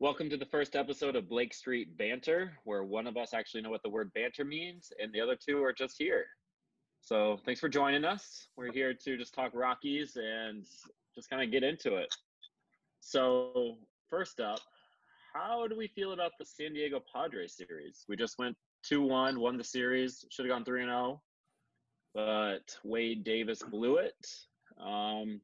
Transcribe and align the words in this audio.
Welcome 0.00 0.30
to 0.30 0.36
the 0.36 0.46
first 0.46 0.76
episode 0.76 1.16
of 1.16 1.28
Blake 1.28 1.52
Street 1.52 1.98
Banter, 1.98 2.52
where 2.62 2.84
one 2.84 3.08
of 3.08 3.16
us 3.16 3.34
actually 3.34 3.62
know 3.62 3.70
what 3.70 3.82
the 3.82 3.90
word 3.90 4.12
banter 4.14 4.44
means, 4.44 4.92
and 5.02 5.12
the 5.12 5.20
other 5.20 5.34
two 5.34 5.60
are 5.64 5.72
just 5.72 5.96
here. 5.98 6.24
So 7.00 7.40
thanks 7.44 7.60
for 7.60 7.68
joining 7.68 8.04
us. 8.04 8.46
We're 8.56 8.70
here 8.70 8.94
to 8.94 9.16
just 9.16 9.34
talk 9.34 9.50
Rockies 9.54 10.16
and 10.16 10.64
just 11.16 11.28
kind 11.28 11.42
of 11.42 11.50
get 11.50 11.64
into 11.64 11.96
it. 11.96 12.14
So 13.00 13.78
first 14.08 14.38
up, 14.38 14.60
how 15.34 15.66
do 15.66 15.76
we 15.76 15.88
feel 15.88 16.12
about 16.12 16.30
the 16.38 16.44
San 16.44 16.74
Diego 16.74 17.02
Padres 17.12 17.56
series? 17.56 18.04
We 18.08 18.14
just 18.14 18.38
went 18.38 18.56
2-1, 18.88 19.36
won 19.36 19.56
the 19.56 19.64
series, 19.64 20.24
should 20.30 20.46
have 20.46 20.54
gone 20.54 20.64
3-0, 20.64 21.18
but 22.14 22.78
Wade 22.84 23.24
Davis 23.24 23.64
blew 23.64 23.96
it. 23.96 24.28
Um, 24.80 25.40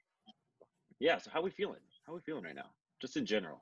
yeah, 1.01 1.19
so 1.19 1.33
how 1.35 1.43
we 1.43 1.51
feeling? 1.51 1.81
How 2.07 2.13
are 2.13 2.17
we 2.17 2.23
feeling 2.23 2.45
right 2.45 2.55
now? 2.55 2.71
Just 3.03 3.17
in 3.17 3.27
general. 3.27 3.61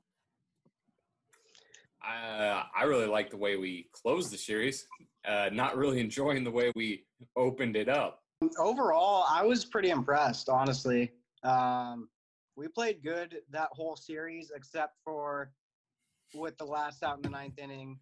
Uh, 2.07 2.65
I 2.77 2.85
really 2.85 3.07
like 3.07 3.31
the 3.31 3.37
way 3.37 3.57
we 3.57 3.89
closed 3.93 4.33
the 4.33 4.39
series. 4.39 4.87
Uh, 5.27 5.51
not 5.53 5.77
really 5.77 6.01
enjoying 6.07 6.45
the 6.45 6.51
way 6.51 6.73
we 6.75 7.05
opened 7.37 7.77
it 7.77 7.89
up. 7.89 8.21
Overall, 8.59 9.25
I 9.29 9.45
was 9.45 9.65
pretty 9.65 9.91
impressed, 9.91 10.49
honestly. 10.49 11.13
Um, 11.45 12.09
we 12.57 12.69
played 12.69 13.03
good 13.03 13.39
that 13.51 13.69
whole 13.73 13.97
series, 13.97 14.51
except 14.55 14.97
for 15.05 15.53
with 16.35 16.57
the 16.59 16.65
last 16.65 17.03
out 17.03 17.17
in 17.17 17.23
the 17.23 17.31
ninth 17.31 17.59
inning 17.59 17.99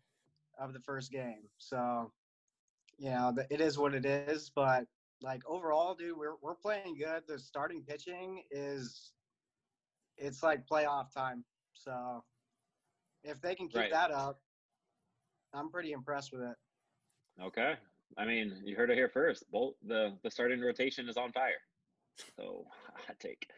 of 0.59 0.73
the 0.73 0.81
first 0.81 1.11
game. 1.11 1.43
So, 1.59 2.13
you 2.99 3.11
know, 3.11 3.35
it 3.51 3.61
is 3.61 3.79
what 3.79 3.95
it 3.95 4.07
is. 4.07 4.51
But 4.55 4.87
like 5.23 5.43
overall, 5.47 5.95
dude, 5.95 6.17
we're 6.17 6.37
we're 6.43 6.55
playing 6.55 6.97
good. 6.99 7.23
The 7.29 7.39
starting 7.39 7.83
pitching 7.87 8.43
is, 8.51 9.13
it's 10.17 10.43
like 10.43 10.67
playoff 10.67 11.13
time. 11.13 11.45
So 11.75 12.25
if 13.25 13.41
they 13.41 13.55
can 13.55 13.69
keep 13.69 13.77
Right. 13.77 13.91
that 13.91 14.11
up, 14.11 14.41
I'm 15.53 15.71
pretty 15.71 15.93
impressed 15.93 16.33
with 16.33 16.43
it. 16.43 16.57
Okay. 17.41 17.75
I 18.17 18.25
mean, 18.25 18.61
you 18.65 18.77
heard 18.77 18.91
it 18.91 18.97
here 18.97 19.09
first. 19.09 19.51
Bolt 19.51 19.77
the 19.87 20.17
the 20.23 20.31
starting 20.31 20.61
rotation 20.61 21.09
is 21.09 21.17
on 21.17 21.33
fire. 21.33 21.61
So 22.37 22.67
hot 23.07 23.19
take. 23.21 23.49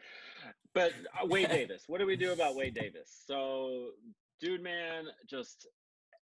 But 0.73 0.93
uh, 1.21 1.25
Wade 1.25 1.49
Davis, 1.51 1.83
what 1.87 1.99
do 1.99 2.05
we 2.05 2.15
do 2.15 2.33
about 2.33 2.55
Wade 2.55 2.73
Davis? 2.73 3.23
So, 3.25 3.91
dude, 4.39 4.61
man, 4.61 5.05
just 5.27 5.67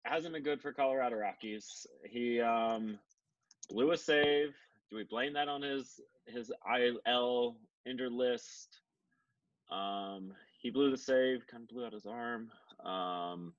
hasn't 0.03 0.33
been 0.33 0.43
good 0.43 0.61
for 0.61 0.71
Colorado 0.73 1.15
Rockies. 1.17 1.87
He 2.07 2.39
um, 2.39 2.99
blew 3.69 3.91
a 3.91 3.97
save. 3.97 4.55
Do 4.89 4.95
we 4.95 5.03
blame 5.03 5.33
that 5.33 5.47
on 5.47 5.61
his 5.61 5.99
his 6.25 6.51
IL 7.05 7.55
injured 7.85 8.11
list? 8.11 8.81
Um, 9.71 10.33
he 10.61 10.69
blew 10.71 10.89
the 10.91 10.97
save, 10.97 11.45
kind 11.47 11.63
of 11.63 11.69
blew 11.69 11.85
out 11.85 11.93
his 11.93 12.05
arm. 12.05 12.51
Um, 12.85 13.53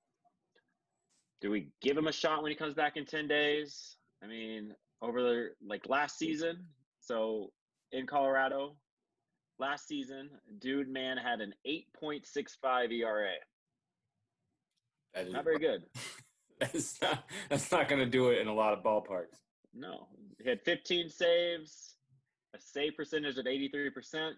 do 1.41 1.51
we 1.51 1.69
give 1.81 1.97
him 1.97 2.07
a 2.07 2.13
shot 2.13 2.43
when 2.43 2.51
he 2.51 2.57
comes 2.57 2.75
back 2.75 2.97
in 2.97 3.07
10 3.07 3.29
days? 3.29 3.97
I 4.23 4.27
mean, 4.27 4.75
over 5.03 5.23
the 5.23 5.49
like 5.67 5.89
last 5.89 6.19
season, 6.19 6.67
so 7.01 7.53
in 7.93 8.07
Colorado, 8.07 8.77
last 9.59 9.89
season, 9.89 10.31
dude 10.59 10.89
man 10.89 11.17
had 11.17 11.41
an 11.41 11.55
8.65 11.67 12.93
ERA. 12.93 13.31
That 15.15 15.27
is 15.27 15.33
Not 15.33 15.45
very 15.45 15.59
good. 15.59 15.85
That's 16.61 17.01
not. 17.01 17.25
That's 17.49 17.73
not 17.73 17.89
going 17.89 18.01
to 18.01 18.07
do 18.07 18.29
it 18.29 18.39
in 18.39 18.47
a 18.47 18.55
lot 18.55 18.75
of 18.75 18.85
ballparks. 18.85 19.39
No. 19.75 20.09
He 20.43 20.49
had 20.49 20.61
15 20.63 21.09
saves, 21.09 21.95
a 22.55 22.59
save 22.61 22.97
percentage 22.97 23.39
of 23.39 23.47
83%. 23.47 24.33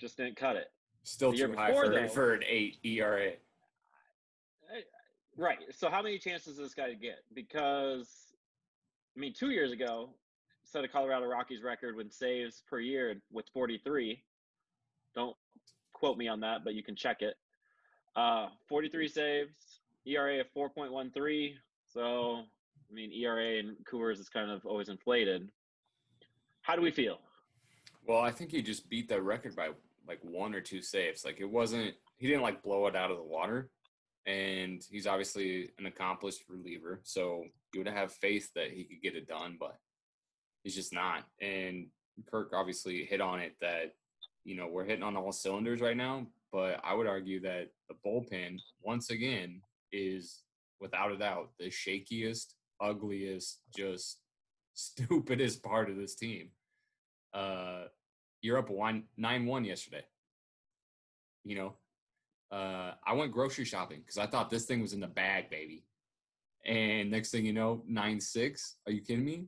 Just 0.00 0.16
didn't 0.16 0.36
cut 0.36 0.56
it. 0.56 0.68
Still 1.04 1.32
The 1.32 1.36
too 1.38 1.54
high 1.54 1.72
for, 1.72 1.88
though- 1.90 2.08
for 2.08 2.32
an 2.34 2.42
eight 2.48 2.78
E 2.84 3.00
ERA. 3.00 3.32
Right. 5.36 5.58
So 5.70 5.90
how 5.90 6.02
many 6.02 6.18
chances 6.18 6.56
does 6.56 6.56
this 6.56 6.74
guy 6.74 6.94
get? 6.94 7.18
Because 7.34 8.08
I 9.16 9.20
mean, 9.20 9.34
two 9.34 9.50
years 9.50 9.72
ago, 9.72 10.10
set 10.64 10.84
a 10.84 10.88
Colorado 10.88 11.26
Rockies 11.26 11.62
record 11.62 11.96
with 11.96 12.12
saves 12.12 12.62
per 12.68 12.80
year 12.80 13.20
with 13.32 13.46
43. 13.52 14.22
Don't 15.14 15.36
quote 15.92 16.16
me 16.18 16.28
on 16.28 16.40
that, 16.40 16.64
but 16.64 16.74
you 16.74 16.82
can 16.82 16.96
check 16.96 17.22
it. 17.22 17.34
Uh, 18.14 18.48
43 18.68 19.08
saves, 19.08 19.80
ERA 20.06 20.40
of 20.40 20.46
4.13. 20.56 21.54
So 21.92 22.42
I 22.90 22.94
mean, 22.94 23.12
ERA 23.12 23.58
in 23.58 23.76
Coors 23.90 24.18
is 24.18 24.28
kind 24.28 24.50
of 24.50 24.64
always 24.64 24.88
inflated. 24.88 25.50
How 26.62 26.76
do 26.76 26.82
we 26.82 26.90
feel? 26.90 27.18
Well, 28.06 28.20
I 28.20 28.30
think 28.30 28.50
he 28.50 28.62
just 28.62 28.88
beat 28.88 29.08
that 29.08 29.22
record 29.22 29.54
by 29.54 29.70
like 30.08 30.18
one 30.22 30.54
or 30.54 30.60
two 30.60 30.82
saves. 30.82 31.24
Like 31.24 31.40
it 31.40 31.50
wasn't. 31.50 31.94
He 32.16 32.26
didn't 32.26 32.42
like 32.42 32.62
blow 32.62 32.86
it 32.86 32.96
out 32.96 33.10
of 33.10 33.18
the 33.18 33.22
water. 33.22 33.70
And 34.26 34.82
he's 34.90 35.06
obviously 35.06 35.70
an 35.78 35.86
accomplished 35.86 36.42
reliever, 36.48 37.00
so 37.04 37.44
you 37.72 37.80
would 37.80 37.88
have 37.88 38.12
faith 38.12 38.50
that 38.54 38.72
he 38.72 38.84
could 38.84 39.00
get 39.00 39.14
it 39.14 39.28
done, 39.28 39.56
but 39.58 39.78
he's 40.64 40.74
just 40.74 40.92
not. 40.92 41.24
And 41.40 41.86
Kirk 42.28 42.50
obviously 42.52 43.04
hit 43.04 43.20
on 43.20 43.40
it 43.40 43.54
that 43.60 43.94
you 44.44 44.56
know 44.56 44.66
we're 44.66 44.84
hitting 44.84 45.04
on 45.04 45.16
all 45.16 45.30
cylinders 45.30 45.80
right 45.80 45.96
now, 45.96 46.26
but 46.52 46.80
I 46.82 46.94
would 46.94 47.06
argue 47.06 47.40
that 47.42 47.68
the 47.88 47.94
bullpen 48.04 48.58
once 48.82 49.10
again 49.10 49.60
is 49.92 50.42
without 50.80 51.12
a 51.12 51.16
doubt 51.16 51.50
the 51.58 51.66
shakiest, 51.66 52.54
ugliest, 52.80 53.60
just 53.76 54.18
stupidest 54.74 55.62
part 55.62 55.90
of 55.90 55.96
this 55.96 56.14
team. 56.14 56.50
Uh, 57.32 57.84
you're 58.42 58.58
up 58.58 58.70
one 58.70 59.04
nine 59.16 59.46
one 59.46 59.64
yesterday. 59.64 60.04
You 61.44 61.56
know, 61.56 61.74
uh, 62.50 62.92
I 63.06 63.12
went 63.14 63.32
grocery 63.32 63.64
shopping 63.64 64.00
because 64.00 64.18
I 64.18 64.26
thought 64.26 64.50
this 64.50 64.64
thing 64.64 64.80
was 64.80 64.92
in 64.92 65.00
the 65.00 65.06
bag, 65.06 65.50
baby. 65.50 65.84
And 66.64 67.10
next 67.10 67.30
thing 67.30 67.46
you 67.46 67.52
know, 67.52 67.82
nine 67.86 68.20
six. 68.20 68.76
Are 68.86 68.92
you 68.92 69.00
kidding 69.00 69.24
me? 69.24 69.44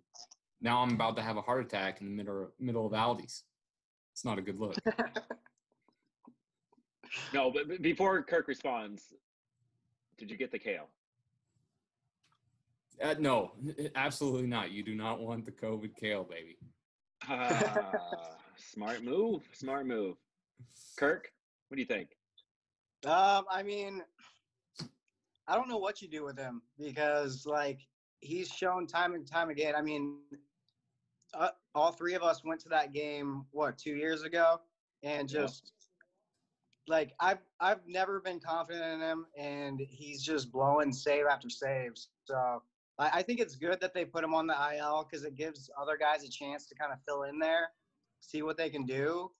Now 0.60 0.82
I'm 0.82 0.92
about 0.92 1.16
to 1.16 1.22
have 1.22 1.36
a 1.36 1.42
heart 1.42 1.64
attack 1.64 2.00
in 2.00 2.06
the 2.06 2.12
middle 2.12 2.50
middle 2.58 2.86
of 2.86 2.92
Aldi's. 2.92 3.44
It's 4.12 4.24
not 4.24 4.38
a 4.38 4.42
good 4.42 4.58
look. 4.58 4.76
No, 7.32 7.50
but 7.50 7.80
before 7.82 8.22
Kirk 8.22 8.48
responds, 8.48 9.14
did 10.16 10.30
you 10.30 10.36
get 10.36 10.50
the 10.50 10.58
kale? 10.58 10.88
Uh, 13.02 13.14
no, 13.18 13.52
absolutely 13.94 14.46
not. 14.46 14.72
You 14.72 14.82
do 14.82 14.94
not 14.94 15.20
want 15.20 15.44
the 15.44 15.52
COVID 15.52 15.96
kale, 15.96 16.24
baby. 16.24 16.58
Ah, 17.28 17.92
smart 18.56 19.02
move. 19.04 19.42
Smart 19.52 19.86
move. 19.86 20.16
Kirk, 20.96 21.30
what 21.68 21.76
do 21.76 21.80
you 21.80 21.86
think? 21.86 22.10
Um, 23.04 23.44
I 23.50 23.62
mean, 23.62 24.02
I 25.46 25.54
don't 25.54 25.68
know 25.68 25.78
what 25.78 26.02
you 26.02 26.08
do 26.08 26.24
with 26.24 26.36
him 26.36 26.62
because, 26.78 27.46
like, 27.46 27.86
he's 28.20 28.48
shown 28.48 28.86
time 28.86 29.14
and 29.14 29.26
time 29.26 29.50
again. 29.50 29.74
I 29.76 29.82
mean, 29.82 30.18
uh, 31.32 31.50
all 31.74 31.92
three 31.92 32.14
of 32.14 32.22
us 32.22 32.44
went 32.44 32.60
to 32.62 32.68
that 32.70 32.92
game 32.92 33.46
what 33.52 33.78
two 33.78 33.94
years 33.94 34.22
ago, 34.22 34.60
and 35.02 35.30
Yeah. 35.30 35.42
just 35.42 35.72
like 36.88 37.14
I've 37.20 37.38
I've 37.60 37.86
never 37.86 38.20
been 38.20 38.40
confident 38.40 38.94
in 38.94 39.00
him, 39.00 39.26
and 39.36 39.78
he's 39.78 40.22
just 40.22 40.50
blowing 40.50 40.92
save 40.92 41.26
after 41.26 41.48
save. 41.48 41.92
So 42.24 42.62
I, 42.98 43.20
I 43.20 43.22
think 43.22 43.40
it's 43.40 43.56
good 43.56 43.80
that 43.80 43.94
they 43.94 44.04
put 44.04 44.24
him 44.24 44.34
on 44.34 44.46
the 44.46 44.56
IL 44.74 45.04
because 45.04 45.24
it 45.24 45.34
gives 45.34 45.70
other 45.80 45.96
guys 45.96 46.24
a 46.24 46.30
chance 46.30 46.66
to 46.66 46.74
kind 46.74 46.92
of 46.92 46.98
fill 47.06 47.24
in 47.24 47.38
there, 47.38 47.70
see 48.20 48.42
what 48.42 48.56
they 48.56 48.70
can 48.70 48.84
do 48.84 49.30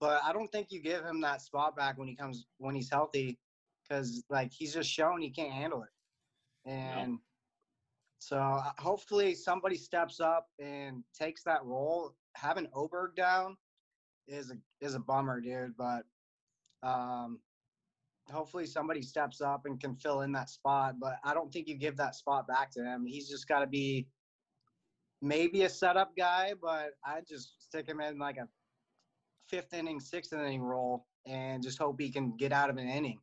but 0.00 0.20
I 0.24 0.32
don't 0.32 0.50
think 0.50 0.68
you 0.70 0.80
give 0.80 1.04
him 1.04 1.20
that 1.22 1.42
spot 1.42 1.76
back 1.76 1.98
when 1.98 2.08
he 2.08 2.14
comes 2.14 2.46
when 2.58 2.74
he's 2.74 2.90
healthy, 2.90 3.38
because 3.82 4.24
like 4.30 4.52
he's 4.52 4.74
just 4.74 4.90
shown 4.90 5.20
he 5.20 5.30
can't 5.30 5.52
handle 5.52 5.82
it, 5.82 6.70
and 6.70 7.18
so 8.18 8.38
uh, 8.38 8.72
hopefully 8.78 9.34
somebody 9.34 9.76
steps 9.76 10.18
up 10.18 10.48
and 10.58 11.04
takes 11.18 11.42
that 11.44 11.64
role. 11.64 12.14
Having 12.36 12.68
Oberg 12.72 13.14
down 13.14 13.56
is 14.26 14.50
a 14.50 14.56
is 14.80 14.94
a 14.94 14.98
bummer, 14.98 15.40
dude, 15.40 15.76
but 15.76 16.04
um, 16.82 17.38
hopefully 18.30 18.66
somebody 18.66 19.02
steps 19.02 19.40
up 19.40 19.66
and 19.66 19.78
can 19.78 19.94
fill 19.94 20.22
in 20.22 20.32
that 20.32 20.48
spot. 20.48 20.94
But 20.98 21.18
I 21.22 21.34
don't 21.34 21.52
think 21.52 21.68
you 21.68 21.76
give 21.76 21.98
that 21.98 22.14
spot 22.14 22.48
back 22.48 22.70
to 22.72 22.82
him. 22.82 23.04
He's 23.06 23.28
just 23.28 23.46
got 23.46 23.60
to 23.60 23.66
be 23.66 24.08
maybe 25.20 25.62
a 25.62 25.68
setup 25.68 26.16
guy, 26.16 26.54
but 26.60 26.92
I 27.04 27.20
just 27.28 27.62
stick 27.62 27.86
him 27.86 28.00
in 28.00 28.18
like 28.18 28.36
a 28.36 28.48
fifth 29.48 29.72
inning, 29.74 30.00
sixth 30.00 30.32
inning 30.32 30.62
role 30.62 31.06
and 31.26 31.62
just 31.62 31.78
hope 31.78 32.00
he 32.00 32.10
can 32.10 32.36
get 32.36 32.52
out 32.52 32.70
of 32.70 32.76
an 32.76 32.88
inning. 32.88 33.18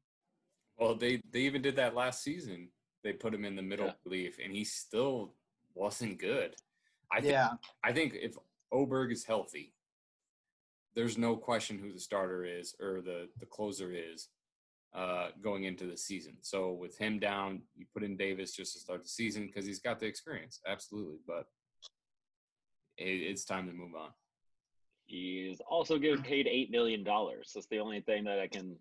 Well, 0.77 0.95
they 0.95 1.21
they 1.31 1.41
even 1.41 1.61
did 1.61 1.75
that 1.75 1.95
last 1.95 2.23
season. 2.23 2.69
They 3.03 3.13
put 3.13 3.33
him 3.33 3.45
in 3.45 3.55
the 3.55 3.61
middle 3.61 3.87
Yeah. 3.87 3.93
relief, 4.05 4.37
and 4.43 4.51
he 4.51 4.63
still 4.63 5.35
wasn't 5.73 6.19
good. 6.19 6.55
I 7.11 7.19
think 7.21 7.33
yeah, 7.33 7.51
I 7.83 7.91
think 7.91 8.13
if 8.15 8.35
Oberg 8.71 9.11
is 9.11 9.25
healthy, 9.25 9.73
there's 10.95 11.17
no 11.17 11.35
question 11.35 11.77
who 11.77 11.91
the 11.91 11.99
starter 11.99 12.45
is 12.45 12.75
or 12.79 13.01
the 13.01 13.29
the 13.39 13.45
closer 13.45 13.91
is 13.91 14.29
uh, 14.93 15.29
going 15.41 15.65
into 15.65 15.85
the 15.85 15.97
season. 15.97 16.37
So 16.41 16.71
with 16.73 16.97
him 16.97 17.19
down, 17.19 17.61
you 17.75 17.85
put 17.93 18.03
in 18.03 18.17
Davis 18.17 18.55
just 18.55 18.73
to 18.73 18.79
start 18.79 19.03
the 19.03 19.09
season 19.09 19.45
because 19.45 19.65
he's 19.65 19.79
got 19.79 19.99
the 19.99 20.05
experience, 20.05 20.59
absolutely. 20.67 21.19
But 21.27 21.45
it, 22.97 23.21
it's 23.21 23.45
time 23.45 23.67
to 23.67 23.73
move 23.73 23.95
on. 23.95 24.09
He's 25.05 25.59
also 25.69 25.97
getting 25.97 26.23
paid 26.23 26.47
eight 26.47 26.71
million 26.71 27.03
dollars. 27.03 27.51
That's 27.53 27.67
the 27.67 27.79
only 27.79 28.01
thing 28.01 28.23
that 28.25 28.39
I 28.39 28.47
can 28.47 28.77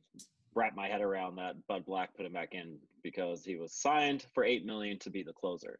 wrap 0.54 0.74
my 0.74 0.88
head 0.88 1.00
around 1.00 1.36
that 1.36 1.54
Bud 1.66 1.84
Black 1.86 2.14
put 2.16 2.26
him 2.26 2.32
back 2.32 2.54
in 2.54 2.76
because 3.02 3.44
he 3.44 3.56
was 3.56 3.72
signed 3.72 4.26
for 4.34 4.44
eight 4.44 4.64
million 4.64 4.98
to 5.00 5.10
be 5.10 5.22
the 5.22 5.32
closer. 5.32 5.78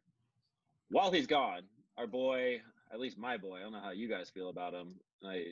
While 0.89 1.11
he's 1.11 1.27
gone, 1.27 1.61
our 1.97 2.07
boy, 2.07 2.61
at 2.91 2.99
least 2.99 3.17
my 3.17 3.37
boy, 3.37 3.57
I 3.57 3.61
don't 3.61 3.71
know 3.71 3.81
how 3.81 3.91
you 3.91 4.09
guys 4.09 4.29
feel 4.29 4.49
about 4.49 4.73
him, 4.73 4.95
I, 5.25 5.45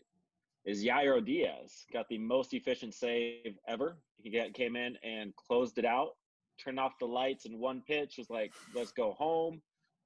is 0.66 0.84
Jairo 0.84 1.24
Diaz. 1.24 1.86
Got 1.94 2.10
the 2.10 2.18
most 2.18 2.54
efficient 2.54 2.94
save 2.94 3.58
ever. 3.68 3.98
He 4.22 4.30
came 4.54 4.76
in 4.76 4.98
and 5.04 5.34
closed 5.36 5.78
it 5.78 5.86
out, 5.86 6.16
turned 6.62 6.80
off 6.80 7.00
the 7.00 7.06
lights 7.06 7.46
in 7.46 7.60
one 7.60 7.82
pitch. 7.88 8.16
Was 8.18 8.30
like, 8.30 8.54
let's 8.76 8.92
go 8.92 9.14
home. 9.14 9.62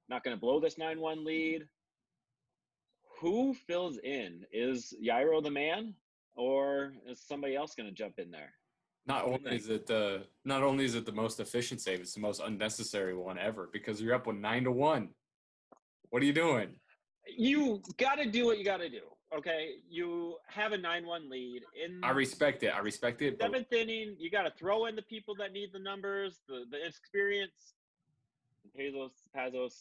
Not 0.08 0.22
going 0.22 0.36
to 0.36 0.40
blow 0.40 0.60
this 0.60 0.78
nine-one 0.78 1.24
lead. 1.24 1.66
Who 3.20 3.54
fills 3.54 3.98
in? 3.98 4.44
Is 4.52 4.94
Jairo 5.02 5.42
the 5.42 5.50
man, 5.50 5.94
or 6.34 6.94
is 7.06 7.20
somebody 7.20 7.56
else 7.56 7.74
going 7.74 7.88
to 7.88 7.94
jump 7.94 8.18
in 8.18 8.30
there? 8.30 8.52
Not 9.06 9.24
only 9.24 9.56
is 9.56 9.68
it 9.68 9.86
the 9.86 10.24
not 10.44 10.62
only 10.62 10.84
is 10.86 10.94
it 10.94 11.04
the 11.04 11.12
most 11.12 11.38
efficient 11.38 11.80
save, 11.80 12.00
it's 12.00 12.14
the 12.14 12.20
most 12.20 12.40
unnecessary 12.42 13.14
one 13.14 13.38
ever 13.38 13.68
because 13.72 14.00
you're 14.00 14.14
up 14.14 14.26
with 14.26 14.36
nine 14.36 14.64
to 14.64 14.72
one. 14.72 15.10
What 16.08 16.22
are 16.22 16.26
you 16.26 16.32
doing? 16.32 16.76
You 17.36 17.82
got 17.98 18.16
to 18.16 18.30
do 18.30 18.46
what 18.46 18.58
you 18.58 18.64
got 18.64 18.78
to 18.78 18.88
do. 18.88 19.02
Okay, 19.36 19.76
you 19.88 20.36
have 20.46 20.72
a 20.72 20.78
nine-one 20.78 21.28
lead 21.28 21.62
in. 21.74 22.00
I 22.04 22.10
respect 22.10 22.62
it. 22.62 22.68
I 22.68 22.78
respect 22.78 23.20
it. 23.20 23.38
but 23.38 23.46
seventh 23.46 23.72
inning. 23.72 24.14
You 24.18 24.30
got 24.30 24.42
to 24.42 24.52
throw 24.56 24.86
in 24.86 24.94
the 24.94 25.02
people 25.02 25.34
that 25.36 25.52
need 25.52 25.70
the 25.72 25.80
numbers, 25.80 26.40
the 26.48 26.64
the 26.70 26.86
experience. 26.86 27.74
Pazos, 28.78 29.10
Pazos, 29.36 29.74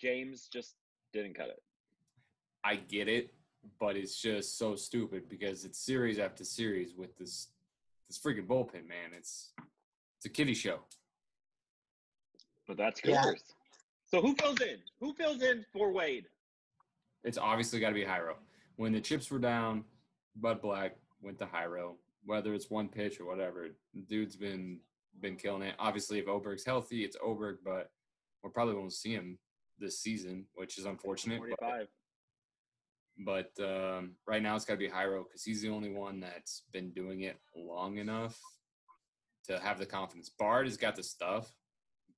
James 0.00 0.48
just 0.52 0.76
didn't 1.12 1.34
cut 1.34 1.48
it. 1.48 1.62
I 2.64 2.76
get 2.76 3.08
it, 3.08 3.34
but 3.78 3.96
it's 3.96 4.20
just 4.20 4.58
so 4.58 4.74
stupid 4.74 5.28
because 5.28 5.64
it's 5.64 5.78
series 5.78 6.18
after 6.18 6.44
series 6.44 6.94
with 6.96 7.16
this 7.18 7.48
this 8.08 8.18
freaking 8.18 8.46
bullpen, 8.46 8.88
man. 8.88 9.12
It's 9.16 9.52
it's 10.16 10.26
a 10.26 10.30
kiddie 10.30 10.54
show. 10.54 10.80
But 12.66 12.78
that's 12.78 13.00
Yeah. 13.04 13.22
Coopers. 13.22 13.42
So 14.06 14.22
who 14.22 14.34
fills 14.34 14.60
in? 14.60 14.78
Who 15.00 15.12
fills 15.14 15.42
in 15.42 15.64
for 15.72 15.92
Wade? 15.92 16.26
It's 17.24 17.38
obviously 17.38 17.80
got 17.80 17.88
to 17.88 17.94
be 17.94 18.04
Jairo. 18.04 18.34
When 18.76 18.92
the 18.92 19.00
chips 19.00 19.30
were 19.30 19.38
down, 19.38 19.84
Bud 20.36 20.60
Black 20.60 20.96
went 21.20 21.38
to 21.38 21.46
Jairo. 21.46 21.94
Whether 22.24 22.54
it's 22.54 22.70
one 22.70 22.88
pitch 22.88 23.20
or 23.20 23.26
whatever, 23.26 23.68
dude's 24.08 24.36
been 24.36 24.80
been 25.20 25.36
killing 25.36 25.62
it. 25.62 25.74
Obviously, 25.78 26.18
if 26.18 26.26
Oberg's 26.28 26.64
healthy, 26.64 27.04
it's 27.04 27.16
Oberg, 27.22 27.58
but 27.64 27.90
we 28.42 28.50
probably 28.50 28.74
won't 28.74 28.92
see 28.92 29.12
him 29.12 29.38
this 29.78 29.98
season, 29.98 30.46
which 30.54 30.78
is 30.78 30.86
unfortunate. 30.86 31.40
But, 31.40 31.58
Forty-five. 31.60 31.88
But 33.24 33.50
um, 33.60 34.16
right 34.26 34.42
now, 34.42 34.56
it's 34.56 34.64
got 34.64 34.74
to 34.74 34.78
be 34.78 34.88
Jairo 34.88 35.24
because 35.24 35.42
he's 35.44 35.62
the 35.62 35.70
only 35.70 35.90
one 35.90 36.20
that's 36.20 36.62
been 36.72 36.90
doing 36.90 37.22
it 37.22 37.38
long 37.56 37.98
enough 37.98 38.38
to 39.46 39.58
have 39.58 39.78
the 39.78 39.86
confidence. 39.86 40.30
Bard 40.38 40.66
has 40.66 40.76
got 40.76 40.96
the 40.96 41.02
stuff, 41.02 41.54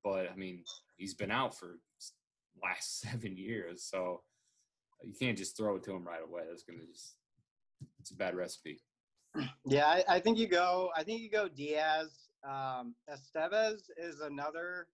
but 0.02 0.30
I 0.30 0.36
mean, 0.36 0.64
he's 0.96 1.14
been 1.14 1.30
out 1.30 1.56
for 1.56 1.78
last 2.62 3.00
seven 3.00 3.36
years, 3.36 3.84
so 3.84 4.22
you 5.02 5.14
can't 5.18 5.38
just 5.38 5.56
throw 5.56 5.76
it 5.76 5.84
to 5.84 5.92
him 5.92 6.06
right 6.06 6.22
away. 6.22 6.42
That's 6.48 6.62
gonna 6.62 6.84
just 6.90 7.16
it's 8.00 8.10
a 8.10 8.16
bad 8.16 8.34
recipe. 8.34 8.80
Yeah, 9.66 9.86
I, 9.86 10.04
I 10.08 10.20
think 10.20 10.38
you 10.38 10.46
go. 10.46 10.90
I 10.96 11.02
think 11.02 11.20
you 11.20 11.30
go 11.30 11.48
Diaz. 11.48 12.28
Um, 12.48 12.94
Estevez 13.10 13.90
is 13.98 14.20
another. 14.20 14.86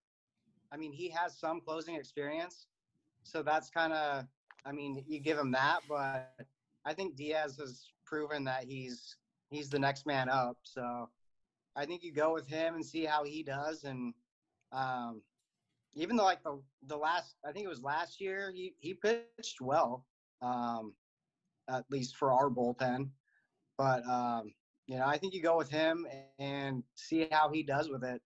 I 0.71 0.77
mean, 0.77 0.91
he 0.91 1.09
has 1.09 1.39
some 1.39 1.61
closing 1.61 1.95
experience, 1.95 2.67
so 3.23 3.41
that's 3.41 3.69
kind 3.69 3.93
of. 3.93 4.25
I 4.65 4.71
mean, 4.71 5.03
you 5.07 5.19
give 5.19 5.37
him 5.37 5.51
that, 5.51 5.79
but 5.89 6.33
I 6.85 6.93
think 6.93 7.15
Diaz 7.15 7.57
has 7.59 7.85
proven 8.05 8.43
that 8.45 8.63
he's 8.63 9.17
he's 9.49 9.69
the 9.69 9.79
next 9.79 10.05
man 10.05 10.29
up. 10.29 10.57
So 10.63 11.09
I 11.75 11.85
think 11.85 12.03
you 12.03 12.11
go 12.11 12.33
with 12.33 12.47
him 12.47 12.75
and 12.75 12.85
see 12.85 13.05
how 13.05 13.23
he 13.23 13.43
does. 13.43 13.83
And 13.83 14.13
um, 14.71 15.21
even 15.95 16.15
though 16.15 16.23
like 16.23 16.43
the 16.43 16.61
the 16.87 16.97
last, 16.97 17.35
I 17.47 17.51
think 17.51 17.65
it 17.65 17.69
was 17.69 17.83
last 17.83 18.21
year, 18.21 18.51
he 18.53 18.73
he 18.79 18.93
pitched 18.93 19.61
well, 19.61 20.05
um, 20.41 20.93
at 21.69 21.83
least 21.89 22.15
for 22.15 22.31
our 22.31 22.49
bullpen. 22.49 23.09
But 23.77 24.05
um, 24.07 24.53
you 24.87 24.97
know, 24.97 25.05
I 25.05 25.17
think 25.17 25.33
you 25.33 25.41
go 25.41 25.57
with 25.57 25.69
him 25.69 26.05
and 26.39 26.83
see 26.95 27.27
how 27.31 27.49
he 27.49 27.63
does 27.63 27.89
with 27.89 28.03
it. 28.03 28.21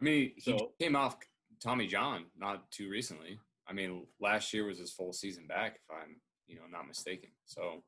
I 0.00 0.04
mean, 0.04 0.32
he 0.36 0.58
So- 0.58 0.72
came 0.78 0.96
off 0.96 1.16
Tommy 1.60 1.86
John 1.86 2.26
not 2.36 2.70
too 2.70 2.90
recently. 2.90 3.38
I 3.68 3.72
mean, 3.72 4.06
last 4.20 4.52
year 4.52 4.66
was 4.66 4.78
his 4.78 4.92
full 4.92 5.12
season 5.12 5.46
back, 5.46 5.76
if 5.76 5.96
I'm 5.96 6.16
you 6.46 6.56
know 6.56 6.66
not 6.70 6.86
mistaken. 6.86 7.30
So 7.46 7.82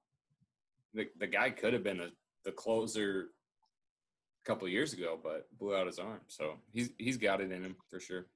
the 0.95 1.07
the 1.19 1.27
guy 1.27 1.51
could 1.51 1.73
have 1.73 1.85
been 1.85 2.01
a, 2.01 2.09
the 2.45 2.53
closer 2.53 3.29
a 4.45 4.49
couple 4.49 4.67
of 4.67 4.73
years 4.73 4.93
ago, 4.93 5.19
but 5.23 5.47
blew 5.59 5.77
out 5.77 5.87
his 5.87 5.99
arm. 5.99 6.21
So 6.29 6.55
he's 6.73 6.91
he's 6.99 7.17
got 7.17 7.41
it 7.41 7.53
in 7.53 7.63
him 7.63 7.77
for 7.91 8.01
sure. 8.01 8.27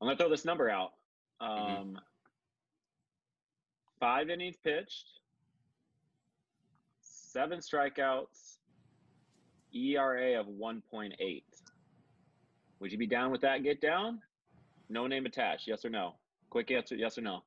I'm 0.00 0.06
gonna 0.06 0.16
throw 0.16 0.30
this 0.30 0.44
number 0.44 0.70
out. 0.70 0.92
Um, 1.40 1.98
Five 4.00 4.30
innings 4.30 4.56
pitched, 4.64 5.20
seven 7.02 7.58
strikeouts, 7.58 8.56
ERA 9.74 10.40
of 10.40 10.46
1.8. 10.46 11.42
Would 12.80 12.92
you 12.92 12.96
be 12.96 13.06
down 13.06 13.30
with 13.30 13.42
that? 13.42 13.62
Get 13.62 13.82
down. 13.82 14.20
No 14.88 15.06
name 15.06 15.26
attached. 15.26 15.68
Yes 15.68 15.84
or 15.84 15.90
no? 15.90 16.14
Quick 16.50 16.70
answer. 16.72 16.96
Yes 16.96 17.16
or 17.16 17.22
no? 17.22 17.44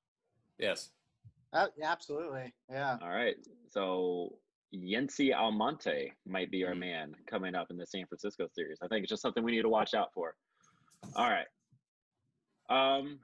Yes. 0.58 0.92
Uh, 1.52 1.68
absolutely, 1.84 2.54
yeah. 2.70 2.98
All 3.02 3.10
right. 3.10 3.36
So 3.70 4.40
Yency 4.74 5.36
Almonte 5.36 6.12
might 6.26 6.50
be 6.50 6.64
our 6.64 6.74
Mhm. 6.74 6.80
man 6.80 7.16
coming 7.28 7.54
up 7.54 7.70
in 7.70 7.78
the 7.78 7.86
San 7.86 8.08
Francisco 8.08 8.48
series. 8.48 8.80
I 8.82 8.88
think 8.88 9.04
it's 9.04 9.10
just 9.10 9.22
something 9.22 9.44
we 9.44 9.52
need 9.52 9.62
to 9.62 9.70
watch 9.70 9.94
out 9.94 10.12
for. 10.14 10.36
All 11.16 11.30
right. 11.30 11.48
Um, 12.70 13.20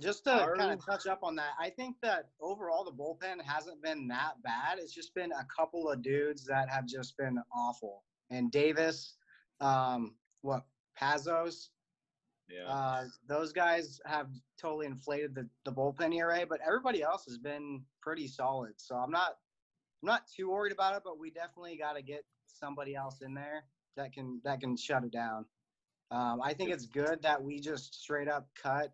Just 0.00 0.24
to 0.24 0.32
Are- 0.32 0.56
kind 0.56 0.72
of 0.72 0.84
touch 0.84 1.06
up 1.06 1.22
on 1.22 1.36
that, 1.36 1.54
I 1.56 1.70
think 1.70 2.00
that 2.00 2.32
overall 2.40 2.82
the 2.82 2.90
bullpen 2.90 3.40
hasn't 3.42 3.80
been 3.80 4.08
that 4.08 4.42
bad. 4.42 4.80
It's 4.80 4.92
just 4.92 5.14
been 5.14 5.30
a 5.30 5.44
couple 5.44 5.88
of 5.88 6.02
dudes 6.02 6.44
that 6.46 6.68
have 6.68 6.84
just 6.86 7.16
been 7.16 7.40
awful. 7.52 8.04
And 8.30 8.50
Davis, 8.50 9.16
um, 9.60 10.18
what 10.40 10.66
Pazos, 11.00 11.68
yeah. 12.48 12.66
uh, 12.66 13.04
those 13.28 13.52
guys 13.52 14.00
have 14.06 14.28
totally 14.60 14.86
inflated 14.86 15.34
the, 15.34 15.48
the 15.64 15.72
bullpen 15.72 16.14
ERA, 16.14 16.44
but 16.48 16.60
everybody 16.66 17.02
else 17.02 17.24
has 17.24 17.38
been 17.38 17.82
pretty 18.02 18.26
solid. 18.28 18.72
So 18.76 18.96
I'm 18.96 19.10
not 19.10 19.36
I'm 20.02 20.08
not 20.08 20.22
too 20.28 20.50
worried 20.50 20.72
about 20.72 20.96
it, 20.96 21.02
but 21.04 21.18
we 21.18 21.30
definitely 21.30 21.76
got 21.76 21.94
to 21.94 22.02
get 22.02 22.24
somebody 22.46 22.94
else 22.94 23.22
in 23.22 23.34
there 23.34 23.64
that 23.96 24.12
can 24.12 24.40
that 24.44 24.60
can 24.60 24.76
shut 24.76 25.04
it 25.04 25.12
down. 25.12 25.46
Um, 26.10 26.40
I 26.42 26.52
think 26.52 26.70
it's 26.70 26.86
good 26.86 27.22
that 27.22 27.42
we 27.42 27.58
just 27.58 28.02
straight 28.02 28.28
up 28.28 28.46
cut 28.60 28.92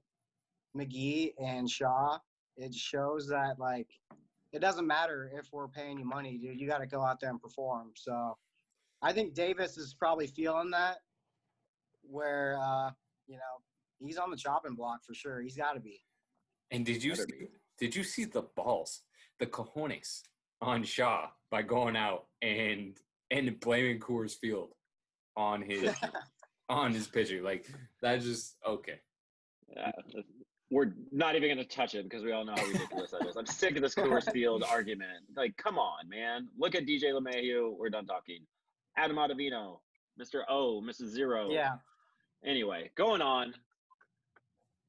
McGee 0.77 1.33
and 1.39 1.69
Shaw. 1.69 2.19
It 2.57 2.75
shows 2.75 3.29
that 3.29 3.59
like 3.59 3.89
it 4.53 4.61
doesn't 4.61 4.87
matter 4.87 5.31
if 5.35 5.49
we're 5.53 5.69
paying 5.69 5.99
you 5.99 6.05
money, 6.05 6.39
dude. 6.39 6.61
You 6.61 6.67
got 6.67 6.79
to 6.79 6.87
go 6.87 7.03
out 7.03 7.21
there 7.21 7.31
and 7.31 7.41
perform. 7.41 7.93
So 7.95 8.37
I 9.03 9.13
think 9.13 9.35
Davis 9.35 9.79
is 9.79 9.95
probably 9.95 10.27
feeling 10.27 10.71
that 10.71 10.99
where 12.03 12.59
uh, 12.61 12.91
he's 14.01 14.19
on 14.19 14.31
the 14.31 14.37
chopping 14.37 14.75
block 14.75 15.05
for 15.07 15.15
sure. 15.15 15.41
He's 15.41 15.57
got 15.57 15.73
to 15.73 15.81
be. 15.81 16.01
And 16.71 16.85
did 16.85 17.03
you 17.03 17.13
Better 17.13 17.25
see, 17.25 17.39
be. 17.39 17.49
did 17.79 17.97
you 17.97 18.05
see 18.05 18.25
the 18.25 18.43
balls, 18.57 19.03
the 19.39 19.47
cojones 19.47 20.23
on 20.61 20.85
Shaw 20.85 21.29
by 21.51 21.63
going 21.63 21.97
out 21.97 22.27
and 22.43 22.97
and 23.31 23.59
blaming 23.61 23.99
Coors 23.99 24.37
Field 24.39 24.73
on 25.37 25.63
his 25.63 25.95
on 26.69 26.93
his 26.93 27.07
pitcher? 27.07 27.43
Like 27.43 27.67
that 28.03 28.21
just 28.21 28.57
okay. 28.67 29.01
Yeah, 29.75 29.93
we're 30.71 30.93
not 31.11 31.35
even 31.35 31.49
going 31.49 31.59
to 31.59 31.77
touch 31.77 31.95
it 31.95 32.05
because 32.05 32.23
we 32.23 32.33
all 32.33 32.45
know 32.45 32.55
how 32.57 32.65
ridiculous 32.65 33.11
that 33.11 33.27
is. 33.27 33.37
I'm 33.37 33.47
sick 33.47 33.77
of 33.77 33.83
this 33.83 33.95
Coors 33.95 34.31
Field 34.33 34.65
argument. 34.69 35.25
Like, 35.37 35.57
come 35.57 35.79
on, 35.79 36.09
man. 36.09 36.49
Look 36.59 36.75
at 36.75 36.87
DJ 36.87 37.05
LeMahieu. 37.13 37.77
We're 37.77 37.91
done 37.91 38.07
talking. 38.07 38.41
Adam 38.97 39.17
Ottavino, 39.17 39.81
Mr. 40.21 40.43
O, 40.49 40.81
Mrs. 40.81 41.09
Zero. 41.09 41.51
Yeah. 41.51 41.73
Anyway, 42.45 42.91
going 42.97 43.21
on. 43.21 43.53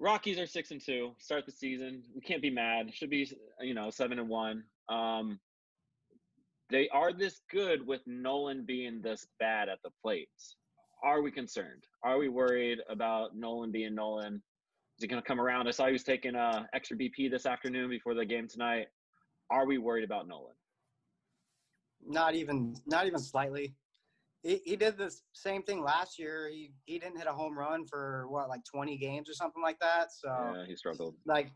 Rockies 0.02 0.40
are 0.40 0.48
six 0.48 0.72
and 0.72 0.82
two. 0.82 1.12
Start 1.20 1.46
the 1.46 1.52
season. 1.52 2.02
We 2.16 2.22
can't 2.22 2.42
be 2.42 2.50
mad. 2.50 2.92
Should 2.92 3.12
be, 3.12 3.32
you 3.60 3.76
know, 3.76 3.92
seven 3.92 4.18
and 4.18 4.28
one. 4.28 4.64
Um, 4.90 5.40
they 6.72 6.90
are 6.90 7.14
this 7.14 7.42
good 7.52 7.86
with 7.86 8.02
Nolan 8.08 8.66
being 8.66 9.02
this 9.04 9.28
bad 9.40 9.70
at 9.70 9.78
the 9.84 9.92
plate. 10.02 10.28
Are 11.04 11.22
we 11.22 11.30
concerned? 11.30 11.84
Are 12.04 12.18
we 12.18 12.30
worried 12.30 12.80
about 12.90 13.36
Nolan 13.36 13.72
being 13.72 13.94
Nolan? 13.94 14.42
Is 14.98 15.04
he 15.04 15.08
going 15.08 15.22
to 15.22 15.28
come 15.28 15.40
around? 15.40 15.68
I 15.68 15.72
saw 15.72 15.86
he 15.86 15.94
was 15.94 16.04
taking 16.04 16.36
uh, 16.36 16.64
extra 16.74 16.98
BP 16.98 17.30
this 17.30 17.46
afternoon 17.46 17.88
before 17.88 18.16
the 18.16 18.26
game 18.26 18.48
tonight. 18.48 18.88
Are 19.52 19.68
we 19.68 19.78
worried 19.78 20.04
about 20.04 20.28
Nolan? 20.28 20.56
Not 22.04 22.34
even 22.34 22.76
not 22.88 23.06
even 23.06 23.20
slightly. 23.20 23.76
He, 24.44 24.60
he 24.66 24.76
did 24.76 24.98
the 24.98 25.16
same 25.34 25.62
thing 25.62 25.84
last 25.84 26.18
year. 26.18 26.50
He 26.50 26.72
he 26.86 26.98
didn't 27.00 27.18
hit 27.18 27.28
a 27.28 27.34
home 27.34 27.58
run 27.58 27.86
for 27.86 28.26
what 28.28 28.50
like 28.50 28.62
20 28.66 28.98
games 28.98 29.30
or 29.30 29.34
something 29.34 29.62
like 29.62 29.80
that. 29.80 30.12
So 30.12 30.30
Yeah, 30.30 30.66
he 30.66 30.76
struggled. 30.76 31.16
like 31.26 31.52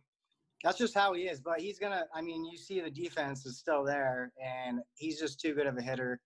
that's 0.63 0.77
just 0.77 0.93
how 0.93 1.13
he 1.13 1.23
is. 1.23 1.41
But 1.41 1.59
he's 1.59 1.79
gonna. 1.79 2.05
I 2.13 2.21
mean, 2.21 2.45
you 2.45 2.57
see 2.57 2.81
the 2.81 2.89
defense 2.89 3.45
is 3.45 3.57
still 3.59 3.83
there, 3.83 4.31
and 4.43 4.79
he's 4.95 5.19
just 5.19 5.39
too 5.39 5.53
good 5.53 5.67
of 5.67 5.77
a 5.77 5.81
hitter 5.81 6.19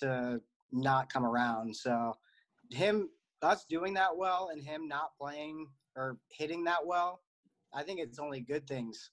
to 0.00 0.40
not 0.70 1.12
come 1.12 1.24
around. 1.24 1.74
So 1.74 2.14
him 2.70 3.08
us 3.42 3.64
doing 3.68 3.94
that 3.94 4.16
well 4.16 4.50
and 4.52 4.62
him 4.62 4.86
not 4.88 5.10
playing 5.20 5.66
or 5.96 6.18
hitting 6.30 6.64
that 6.64 6.86
well, 6.86 7.20
I 7.74 7.82
think 7.82 8.00
it's 8.00 8.18
only 8.18 8.40
good 8.40 8.66
things. 8.66 9.10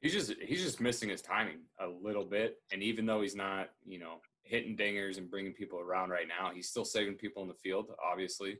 He's 0.00 0.12
just 0.12 0.34
he's 0.42 0.62
just 0.62 0.80
missing 0.80 1.08
his 1.08 1.22
timing 1.22 1.60
a 1.80 1.86
little 1.86 2.24
bit, 2.24 2.56
and 2.72 2.82
even 2.82 3.06
though 3.06 3.22
he's 3.22 3.36
not, 3.36 3.70
you 3.84 3.98
know, 3.98 4.20
hitting 4.44 4.76
dingers 4.76 5.18
and 5.18 5.30
bringing 5.30 5.52
people 5.52 5.80
around 5.80 6.10
right 6.10 6.28
now, 6.28 6.50
he's 6.54 6.68
still 6.68 6.84
saving 6.84 7.14
people 7.14 7.42
in 7.42 7.48
the 7.48 7.54
field. 7.54 7.90
Obviously, 8.04 8.58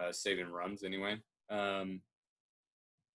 uh, 0.00 0.12
saving 0.12 0.48
runs 0.48 0.82
anyway. 0.82 1.16
Um, 1.50 2.00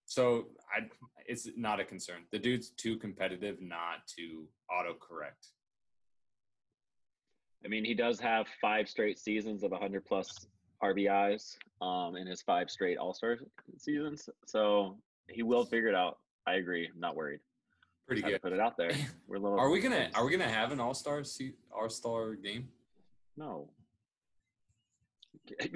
so 0.04 0.46
I, 0.74 0.86
it's 1.26 1.48
not 1.56 1.80
a 1.80 1.84
concern. 1.84 2.22
The 2.30 2.38
dude's 2.38 2.70
too 2.70 2.98
competitive 2.98 3.60
not 3.60 4.06
to 4.18 4.46
autocorrect. 4.70 5.50
I 7.64 7.68
mean, 7.68 7.84
he 7.84 7.94
does 7.94 8.18
have 8.20 8.46
five 8.60 8.88
straight 8.88 9.18
seasons 9.18 9.62
of 9.62 9.70
100 9.70 10.04
plus 10.04 10.46
RBIs 10.82 11.56
um, 11.80 12.16
in 12.16 12.26
his 12.26 12.42
five 12.42 12.70
straight 12.70 12.98
All 12.98 13.14
Star 13.14 13.38
seasons. 13.78 14.28
So 14.46 14.98
he 15.28 15.42
will 15.42 15.64
figure 15.64 15.88
it 15.88 15.94
out. 15.94 16.18
I 16.46 16.54
agree. 16.54 16.90
I'm 16.92 17.00
not 17.00 17.14
worried. 17.14 17.40
Pretty 18.20 18.32
good. 18.32 18.42
Put 18.42 18.52
it 18.52 18.60
out 18.60 18.76
there. 18.76 18.92
We're 19.26 19.36
a 19.36 19.40
little. 19.40 19.58
Are 19.58 19.70
we 19.70 19.80
gonna 19.80 20.10
Are 20.14 20.24
we 20.24 20.32
gonna 20.32 20.50
have 20.50 20.72
an 20.72 20.80
All 20.80 20.94
Star 20.94 21.22
All 21.72 21.88
Star 21.88 22.34
game? 22.34 22.68
No. 23.36 23.68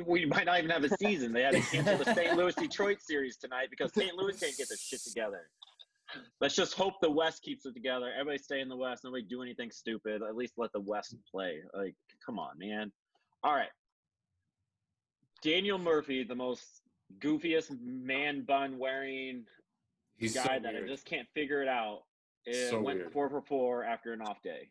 We 0.07 0.25
might 0.25 0.47
not 0.47 0.59
even 0.59 0.71
have 0.71 0.85
a 0.85 0.97
season. 0.97 1.33
They 1.33 1.43
had 1.43 1.55
to 1.55 1.61
cancel 1.61 1.99
the 1.99 2.15
St. 2.15 2.37
Louis 2.37 2.55
Detroit 2.55 3.03
series 3.03 3.37
tonight 3.37 3.67
because 3.69 3.93
St. 3.93 4.15
Louis 4.15 4.39
can't 4.39 4.57
get 4.57 4.69
their 4.69 4.79
shit 4.79 5.01
together. 5.03 5.49
Let's 6.41 6.55
just 6.55 6.75
hope 6.75 6.95
the 7.03 7.11
West 7.11 7.43
keeps 7.43 7.67
it 7.67 7.75
together. 7.75 8.13
Everybody 8.13 8.39
stay 8.39 8.61
in 8.61 8.69
the 8.69 8.77
West. 8.77 9.03
Nobody 9.03 9.25
do 9.25 9.43
anything 9.43 9.73
stupid. 9.73 10.23
At 10.23 10.37
least 10.37 10.55
let 10.57 10.73
the 10.73 10.81
West 10.81 11.17
play. 11.29 11.63
Like, 11.75 11.97
come 12.25 12.39
on, 12.39 12.59
man. 12.59 12.93
All 13.43 13.55
right. 13.55 13.71
Daniel 15.43 15.79
Murphy, 15.79 16.23
the 16.23 16.35
most 16.35 16.65
goofiest 17.21 17.77
man 17.83 18.43
bun 18.43 18.79
wearing 18.79 19.45
He's 20.17 20.35
guy 20.35 20.45
so 20.45 20.63
that 20.63 20.77
I 20.77 20.87
just 20.87 21.05
can't 21.05 21.29
figure 21.35 21.63
it 21.63 21.69
out. 21.69 22.03
It 22.47 22.71
So 22.71 22.81
went 22.81 22.99
weird. 23.01 23.13
four 23.13 23.29
for 23.29 23.43
four 23.43 23.85
after 23.85 24.13
an 24.13 24.23
off 24.23 24.41
day. 24.43 24.71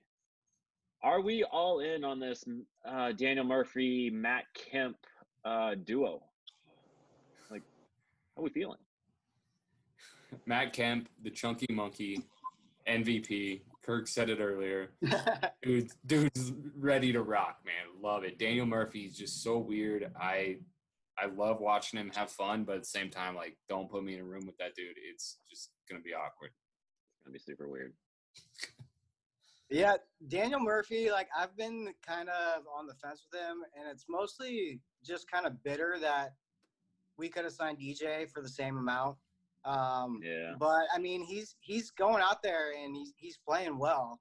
Are 1.03 1.22
we 1.22 1.44
all 1.44 1.82
in 1.82 2.03
on 2.03 2.20
this 2.20 2.44
uh, 2.88 3.12
Daniel 3.12 3.46
Murphy 3.46 4.10
Matt 4.10 4.46
Kemp 4.55 4.98
uh, 5.44 5.75
duo? 5.84 6.24
Like, 7.51 7.62
how 8.36 8.41
we 8.44 8.50
feeling? 8.50 8.79
Matt 10.46 10.74
Kemp, 10.74 11.10
the 11.24 11.29
chunky 11.29 11.67
monkey, 11.72 12.22
MVP. 12.88 13.62
Kirk 13.84 14.08
said 14.08 14.32
it 14.32 14.39
earlier. 14.39 14.89
Dude, 15.62 15.91
dude's 16.08 16.53
ready 16.75 17.13
to 17.13 17.22
rock, 17.22 17.60
man. 17.63 18.01
Love 18.01 18.24
it. 18.24 18.39
Daniel 18.39 18.65
Murphy's 18.65 19.15
just 19.15 19.44
so 19.44 19.60
weird. 19.60 20.12
I 20.20 20.58
I 21.20 21.27
love 21.27 21.60
watching 21.62 22.00
him 22.00 22.10
have 22.15 22.32
fun, 22.32 22.63
but 22.63 22.75
at 22.77 22.82
the 22.82 22.88
same 22.88 23.10
time, 23.12 23.36
like, 23.36 23.55
don't 23.70 23.89
put 23.89 24.03
me 24.03 24.15
in 24.15 24.22
a 24.22 24.24
room 24.24 24.46
with 24.48 24.58
that 24.58 24.74
dude. 24.75 24.96
It's 25.13 25.38
just 25.48 25.70
gonna 25.88 26.01
be 26.01 26.13
awkward. 26.15 26.50
Gonna 27.25 27.34
be 27.34 27.39
super 27.39 27.67
weird. 27.67 27.94
Yeah, 29.70 29.96
Daniel 30.27 30.60
Murphy, 30.60 31.10
like 31.10 31.27
I've 31.36 31.58
been 31.58 31.91
kind 32.05 32.29
of 32.29 32.63
on 32.72 32.86
the 32.86 32.94
fence 32.94 33.25
with 33.32 33.41
him, 33.41 33.63
and 33.77 33.89
it's 33.89 34.05
mostly 34.08 34.79
just 35.03 35.29
kind 35.29 35.48
of 35.48 35.63
bitter 35.63 35.98
that 36.01 36.34
we 37.17 37.29
could 37.29 37.46
have 37.46 37.53
signed 37.53 37.79
DJ 37.79 38.29
for 38.29 38.44
the 38.44 38.50
same 38.50 38.77
amount. 38.77 39.17
Um, 39.63 40.20
Yeah. 40.22 40.53
But 40.60 40.86
I 40.94 41.00
mean, 41.00 41.24
he's 41.24 41.55
he's 41.62 41.89
going 41.91 42.22
out 42.22 42.44
there 42.44 42.74
and 42.79 42.96
he's 42.96 43.13
he's 43.17 43.38
playing 43.38 43.79
well, 43.79 44.20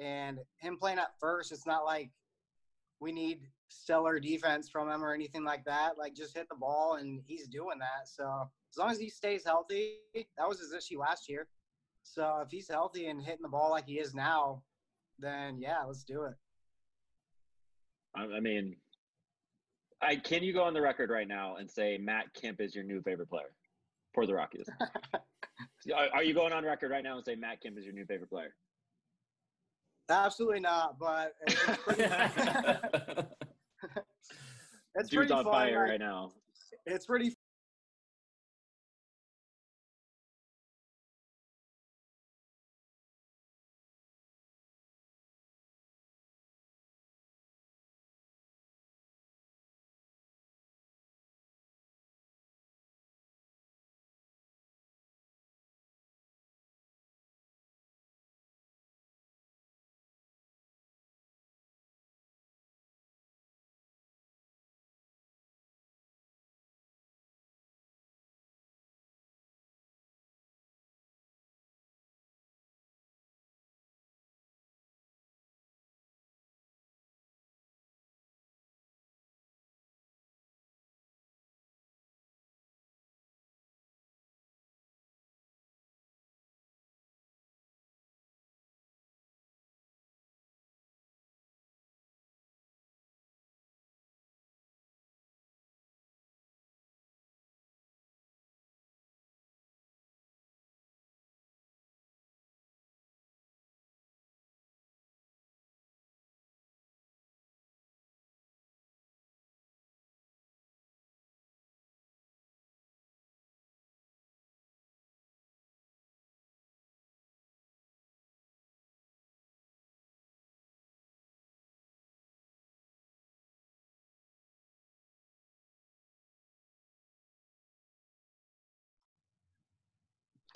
and 0.00 0.38
him 0.58 0.76
playing 0.78 0.98
at 0.98 1.18
first, 1.18 1.50
it's 1.50 1.66
not 1.66 1.84
like 1.84 2.10
we 3.00 3.10
need 3.10 3.40
stellar 3.68 4.20
defense 4.20 4.68
from 4.68 4.88
him 4.88 5.04
or 5.04 5.12
anything 5.12 5.42
like 5.44 5.64
that. 5.64 5.98
Like 5.98 6.14
just 6.14 6.36
hit 6.36 6.48
the 6.48 6.54
ball, 6.54 6.94
and 7.00 7.20
he's 7.26 7.48
doing 7.48 7.80
that. 7.80 8.06
So 8.06 8.48
as 8.72 8.78
long 8.78 8.92
as 8.92 9.00
he 9.00 9.10
stays 9.10 9.44
healthy, 9.44 9.96
that 10.14 10.48
was 10.48 10.60
his 10.60 10.72
issue 10.72 11.00
last 11.00 11.28
year. 11.28 11.48
So 12.14 12.40
if 12.44 12.50
he's 12.50 12.68
healthy 12.68 13.06
and 13.06 13.22
hitting 13.22 13.42
the 13.42 13.48
ball 13.48 13.70
like 13.70 13.86
he 13.86 13.98
is 13.98 14.14
now, 14.14 14.62
then 15.18 15.58
yeah, 15.60 15.82
let's 15.86 16.04
do 16.04 16.22
it. 16.24 16.34
I, 18.16 18.36
I 18.36 18.40
mean, 18.40 18.76
I 20.00 20.16
can 20.16 20.42
you 20.42 20.52
go 20.52 20.62
on 20.62 20.74
the 20.74 20.80
record 20.80 21.10
right 21.10 21.28
now 21.28 21.56
and 21.56 21.70
say 21.70 21.98
Matt 21.98 22.32
Kemp 22.34 22.60
is 22.60 22.74
your 22.74 22.84
new 22.84 23.02
favorite 23.02 23.28
player 23.28 23.52
for 24.14 24.26
the 24.26 24.34
Rockies? 24.34 24.66
are, 25.94 26.08
are 26.14 26.24
you 26.24 26.34
going 26.34 26.52
on 26.52 26.64
record 26.64 26.90
right 26.90 27.04
now 27.04 27.16
and 27.16 27.24
say 27.24 27.34
Matt 27.34 27.60
Kemp 27.60 27.78
is 27.78 27.84
your 27.84 27.94
new 27.94 28.06
favorite 28.06 28.30
player? 28.30 28.54
Absolutely 30.10 30.60
not, 30.60 30.98
but 30.98 31.34
it's 31.46 31.62
pretty, 31.82 32.02
it's 34.94 35.10
Dude's 35.10 35.14
pretty 35.14 35.32
on 35.32 35.44
fun. 35.44 35.52
fire 35.52 35.80
like, 35.80 35.90
right 35.90 36.00
now. 36.00 36.32
It's 36.86 37.04
pretty 37.04 37.34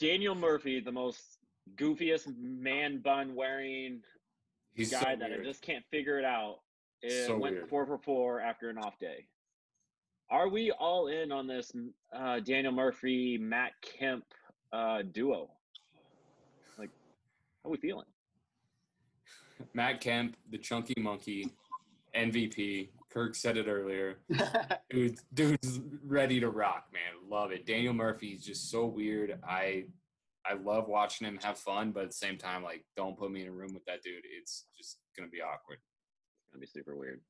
Daniel 0.02 0.34
Murphy, 0.34 0.80
the 0.80 0.90
most 0.90 1.38
goofiest 1.76 2.36
man 2.36 2.98
bun 2.98 3.36
wearing 3.36 4.00
He's 4.74 4.90
so 4.90 5.00
guy 5.00 5.14
that 5.14 5.30
I 5.32 5.44
just 5.44 5.62
can't 5.62 5.84
figure 5.92 6.18
it 6.18 6.24
out. 6.24 6.58
It 7.02 7.28
So 7.28 7.38
went 7.38 7.54
weird. 7.54 7.68
four 7.68 7.86
for 7.86 7.98
four 7.98 8.40
after 8.40 8.68
an 8.68 8.78
off 8.78 8.98
day. 8.98 9.26
Are 10.28 10.48
we 10.48 10.72
all 10.72 11.06
in 11.06 11.30
on 11.30 11.46
this 11.46 11.70
uh, 12.12 12.40
Daniel 12.40 12.72
Murphy 12.72 13.38
Matt 13.38 13.74
Kemp 13.80 14.24
uh, 14.72 15.02
duo? 15.12 15.48
Like, 16.78 16.90
how 17.62 17.70
we 17.70 17.76
feeling? 17.76 18.06
Matt 19.72 20.00
Kemp, 20.00 20.34
the 20.50 20.58
chunky 20.58 21.00
monkey, 21.00 21.48
MVP. 22.16 22.88
Kirk 23.12 23.34
said 23.34 23.56
it 23.56 23.66
earlier. 23.66 24.18
Dude, 24.90 25.18
dude's 25.34 25.80
ready 26.04 26.40
to 26.40 26.48
rock, 26.48 26.86
man. 26.92 27.28
Love 27.30 27.52
it. 27.52 27.66
Daniel 27.66 27.92
Murphy's 27.92 28.44
just 28.44 28.70
so 28.70 28.86
weird. 28.86 29.38
I 29.46 29.84
I 30.44 30.54
love 30.54 30.88
watching 30.88 31.26
him 31.26 31.38
have 31.42 31.58
fun, 31.58 31.92
but 31.92 32.02
at 32.02 32.08
the 32.10 32.16
same 32.16 32.36
time, 32.36 32.64
like, 32.64 32.84
don't 32.96 33.16
put 33.16 33.30
me 33.30 33.42
in 33.42 33.48
a 33.48 33.52
room 33.52 33.72
with 33.74 33.84
that 33.84 34.02
dude. 34.02 34.24
It's 34.40 34.64
just 34.76 34.98
gonna 35.16 35.28
be 35.28 35.40
awkward. 35.40 35.78
It's 35.78 36.50
gonna 36.52 36.60
be 36.60 36.66
super 36.66 36.96
weird. 36.96 37.20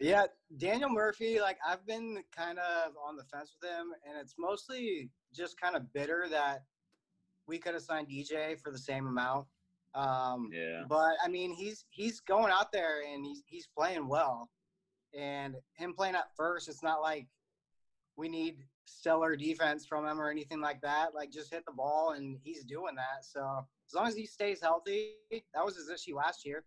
Yeah, 0.00 0.24
Daniel 0.56 0.90
Murphy, 0.90 1.40
like 1.40 1.58
I've 1.66 1.86
been 1.86 2.22
kind 2.34 2.58
of 2.58 2.92
on 3.04 3.16
the 3.16 3.24
fence 3.24 3.54
with 3.60 3.70
him, 3.70 3.92
and 4.08 4.18
it's 4.18 4.34
mostly 4.38 5.10
just 5.34 5.60
kind 5.60 5.76
of 5.76 5.92
bitter 5.92 6.26
that 6.30 6.64
we 7.46 7.58
could 7.58 7.74
have 7.74 7.82
signed 7.82 8.08
DJ 8.08 8.58
for 8.60 8.70
the 8.70 8.78
same 8.78 9.06
amount. 9.06 9.46
Um, 9.94 10.50
Yeah. 10.52 10.82
But 10.88 11.14
I 11.24 11.28
mean, 11.28 11.52
he's 11.52 11.84
he's 11.90 12.20
going 12.20 12.52
out 12.52 12.72
there 12.72 13.02
and 13.02 13.24
he's 13.24 13.42
he's 13.46 13.68
playing 13.76 14.08
well, 14.08 14.50
and 15.16 15.54
him 15.74 15.94
playing 15.94 16.16
at 16.16 16.34
first, 16.36 16.68
it's 16.68 16.82
not 16.82 17.00
like 17.00 17.26
we 18.16 18.28
need 18.28 18.56
stellar 18.86 19.36
defense 19.36 19.86
from 19.86 20.06
him 20.06 20.20
or 20.20 20.30
anything 20.30 20.60
like 20.60 20.80
that. 20.82 21.14
Like 21.14 21.30
just 21.30 21.52
hit 21.52 21.64
the 21.66 21.72
ball, 21.72 22.12
and 22.12 22.38
he's 22.42 22.64
doing 22.64 22.96
that. 22.96 23.24
So 23.24 23.66
as 23.88 23.94
long 23.94 24.08
as 24.08 24.16
he 24.16 24.26
stays 24.26 24.60
healthy, 24.60 25.12
that 25.30 25.64
was 25.64 25.76
his 25.76 25.90
issue 25.90 26.16
last 26.16 26.44
year. 26.44 26.64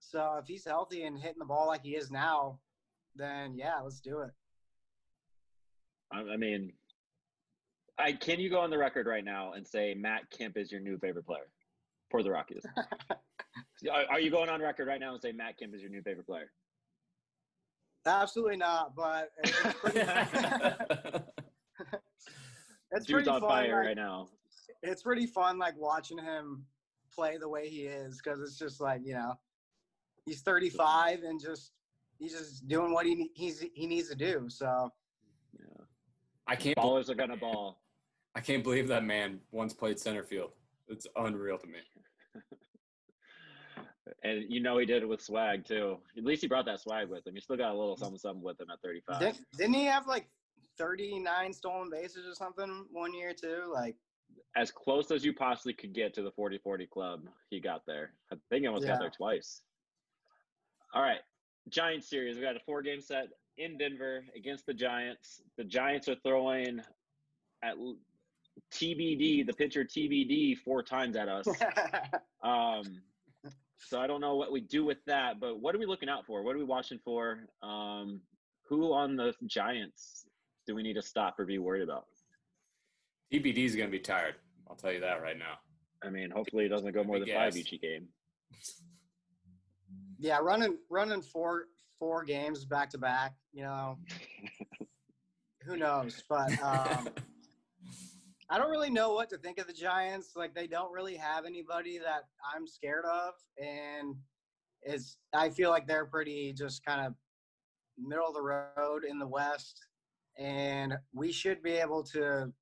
So 0.00 0.36
if 0.40 0.46
he's 0.46 0.64
healthy 0.64 1.04
and 1.04 1.18
hitting 1.18 1.38
the 1.38 1.44
ball 1.44 1.68
like 1.68 1.82
he 1.82 1.96
is 1.96 2.10
now, 2.10 2.58
then 3.14 3.54
yeah, 3.56 3.80
let's 3.82 4.00
do 4.00 4.20
it. 4.20 4.30
I, 6.12 6.20
I 6.32 6.36
mean, 6.36 6.72
I 7.98 8.12
can 8.12 8.40
you 8.40 8.50
go 8.50 8.60
on 8.60 8.70
the 8.70 8.78
record 8.78 9.06
right 9.06 9.24
now 9.24 9.52
and 9.52 9.66
say 9.66 9.94
Matt 9.94 10.28
Kemp 10.30 10.56
is 10.56 10.70
your 10.70 10.80
new 10.80 10.98
favorite 10.98 11.26
player 11.26 11.48
for 12.14 12.22
the 12.22 12.30
Rockies? 12.30 12.62
are, 13.90 14.04
are 14.08 14.20
you 14.20 14.30
going 14.30 14.48
on 14.48 14.60
record 14.60 14.86
right 14.86 15.00
now 15.00 15.14
and 15.14 15.20
say 15.20 15.32
Matt 15.32 15.58
Kemp 15.58 15.74
is 15.74 15.80
your 15.80 15.90
new 15.90 16.00
favorite 16.00 16.26
player? 16.26 16.52
Absolutely 18.06 18.56
not, 18.56 18.94
but 18.94 19.30
it's 19.42 19.74
pretty, 19.80 19.98
it's 22.92 23.06
Dude's 23.06 23.10
pretty 23.10 23.28
on 23.30 23.40
fun. 23.40 23.48
fire 23.50 23.78
like- 23.78 23.86
right 23.88 23.96
now. 23.96 24.28
it's 24.84 25.02
pretty 25.02 25.26
fun 25.26 25.58
like 25.58 25.74
watching 25.76 26.18
him 26.18 26.64
play 27.12 27.36
the 27.36 27.48
way 27.48 27.68
he 27.68 27.80
is 27.82 28.20
because 28.22 28.40
it's 28.40 28.56
just 28.58 28.80
like 28.80 29.00
you 29.04 29.14
know 29.14 29.34
he's 30.26 30.40
35 30.42 31.22
and 31.24 31.40
just 31.40 31.72
he's 32.18 32.32
just 32.32 32.68
doing 32.68 32.92
what 32.92 33.06
he 33.06 33.14
ne- 33.16 33.30
he's 33.34 33.64
he 33.74 33.86
needs 33.88 34.08
to 34.08 34.14
do 34.14 34.44
so 34.48 34.88
Yeah. 35.58 35.84
I 36.46 36.54
can't. 36.54 36.76
Ballers 36.76 37.08
are 37.08 37.14
gonna 37.16 37.36
ball. 37.36 37.80
I 38.36 38.40
can't 38.40 38.62
believe 38.62 38.86
that 38.88 39.02
man 39.04 39.40
once 39.50 39.72
played 39.72 39.98
center 39.98 40.22
field. 40.22 40.52
It's 40.86 41.06
unreal 41.16 41.56
to 41.58 41.66
me. 41.66 41.78
And 44.22 44.44
you 44.48 44.60
know 44.60 44.78
he 44.78 44.86
did 44.86 45.02
it 45.02 45.06
with 45.08 45.22
swag 45.22 45.64
too. 45.64 45.98
At 46.16 46.24
least 46.24 46.42
he 46.42 46.48
brought 46.48 46.66
that 46.66 46.80
swag 46.80 47.08
with 47.08 47.26
him. 47.26 47.34
He 47.34 47.40
still 47.40 47.56
got 47.56 47.72
a 47.74 47.78
little 47.78 47.96
something 47.96 48.18
something 48.18 48.42
with 48.42 48.60
him 48.60 48.68
at 48.70 48.80
35. 48.82 49.18
Did, 49.20 49.38
didn't 49.56 49.74
he 49.74 49.84
have 49.84 50.06
like 50.06 50.28
39 50.78 51.52
stolen 51.52 51.88
bases 51.90 52.26
or 52.26 52.34
something 52.34 52.84
one 52.92 53.14
year 53.14 53.32
too 53.32 53.70
like 53.72 53.96
As 54.56 54.70
close 54.70 55.10
as 55.10 55.24
you 55.24 55.32
possibly 55.32 55.72
could 55.72 55.94
get 55.94 56.12
to 56.14 56.22
the 56.22 56.32
40-40 56.32 56.90
club, 56.90 57.28
he 57.50 57.60
got 57.60 57.86
there. 57.86 58.12
I 58.32 58.36
think 58.50 58.62
he 58.62 58.66
almost 58.66 58.84
Yeah. 58.86 58.92
got 58.92 59.00
there 59.00 59.10
twice. 59.10 59.62
All 60.92 61.02
right. 61.02 61.20
Giants 61.68 62.08
series. 62.08 62.36
We 62.36 62.42
got 62.42 62.56
a 62.56 62.60
four 62.66 62.82
game 62.82 63.00
set 63.00 63.28
in 63.56 63.78
Denver 63.78 64.24
against 64.36 64.66
the 64.66 64.74
Giants. 64.74 65.40
The 65.56 65.64
Giants 65.64 66.08
are 66.08 66.16
throwing 66.16 66.80
at 67.62 67.76
TBD, 68.72 69.46
the 69.46 69.52
pitcher 69.52 69.84
TBD, 69.84 70.58
four 70.58 70.82
times 70.82 71.16
at 71.16 71.28
us. 71.28 71.46
Um, 72.42 73.00
so 73.86 74.00
I 74.00 74.06
don't 74.06 74.20
know 74.20 74.36
what 74.36 74.52
we 74.52 74.60
do 74.60 74.84
with 74.84 74.98
that, 75.06 75.40
but 75.40 75.60
what 75.60 75.74
are 75.74 75.78
we 75.78 75.86
looking 75.86 76.08
out 76.08 76.26
for? 76.26 76.42
What 76.42 76.54
are 76.54 76.58
we 76.58 76.64
watching 76.64 76.98
for? 77.04 77.46
Um, 77.62 78.20
who 78.68 78.92
on 78.92 79.16
the 79.16 79.34
Giants 79.46 80.26
do 80.66 80.74
we 80.74 80.82
need 80.82 80.94
to 80.94 81.02
stop 81.02 81.38
or 81.38 81.44
be 81.44 81.58
worried 81.58 81.82
about? 81.82 82.06
TBD 83.32 83.64
is 83.64 83.76
going 83.76 83.88
to 83.88 83.92
be 83.92 84.00
tired. 84.00 84.36
I'll 84.68 84.76
tell 84.76 84.92
you 84.92 85.00
that 85.00 85.20
right 85.22 85.38
now. 85.38 85.58
I 86.02 86.10
mean, 86.10 86.30
hopefully 86.30 86.66
it 86.66 86.68
doesn't 86.68 86.92
go 86.92 87.04
more 87.04 87.18
than 87.18 87.28
five 87.28 87.56
each 87.56 87.70
game. 87.80 88.08
yeah 90.18 90.38
running 90.40 90.76
running 90.90 91.22
four 91.22 91.66
four 91.98 92.24
games 92.24 92.64
back 92.64 92.90
to 92.90 92.98
back 92.98 93.34
you 93.52 93.62
know 93.62 93.98
who 95.66 95.76
knows 95.76 96.22
but 96.28 96.50
um 96.62 97.08
I 98.50 98.58
don't 98.58 98.70
really 98.70 98.90
know 98.90 99.14
what 99.14 99.30
to 99.30 99.38
think 99.38 99.58
of 99.58 99.66
the 99.66 99.72
Giants. 99.72 100.32
Like 100.36 100.54
they 100.54 100.66
don't 100.66 100.92
really 100.92 101.16
have 101.16 101.46
anybody 101.46 101.98
that 101.98 102.24
I'm 102.54 102.66
scared 102.66 103.04
of, 103.04 103.34
and 103.58 104.14
it's 104.82 105.18
I 105.32 105.48
feel 105.48 105.70
like 105.70 105.86
they're 105.86 106.06
pretty 106.06 106.52
just 106.52 106.84
kind 106.84 107.06
of 107.06 107.14
middle 107.98 108.28
of 108.28 108.34
the 108.34 108.42
road 108.42 109.04
in 109.08 109.18
the 109.18 109.26
West, 109.26 109.86
and 110.38 110.94
we 111.12 111.32
should 111.32 111.62
be 111.62 111.72
able 111.72 112.02
to 112.04 112.52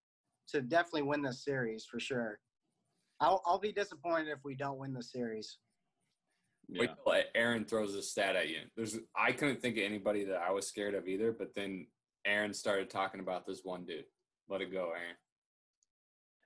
to 0.49 0.61
definitely 0.61 1.03
win 1.03 1.23
this 1.23 1.45
series 1.45 1.85
for 1.91 1.99
sure. 1.99 2.39
I'll 3.21 3.43
I'll 3.45 3.59
be 3.59 3.73
disappointed 3.73 4.29
if 4.29 4.41
we 4.45 4.55
don't 4.55 4.79
win 4.79 4.93
the 4.93 5.03
series. 5.03 5.59
Yeah. 6.69 6.83
Wait 6.83 6.91
till 7.05 7.23
Aaron 7.35 7.65
throws 7.65 7.95
a 7.97 8.03
stat 8.03 8.37
at 8.37 8.49
you. 8.49 8.61
There's 8.77 8.99
I 9.17 9.33
couldn't 9.33 9.61
think 9.61 9.77
of 9.79 9.83
anybody 9.83 10.25
that 10.27 10.41
I 10.47 10.53
was 10.53 10.69
scared 10.69 10.95
of 10.95 11.09
either, 11.09 11.33
but 11.33 11.55
then 11.57 11.89
Aaron 12.25 12.55
started 12.55 12.89
talking 12.89 13.21
about 13.21 13.47
this 13.47 13.61
one 13.65 13.85
dude. 13.85 14.05
Let 14.49 14.61
it 14.61 14.73
go, 14.73 14.91
Aaron. 14.91 15.17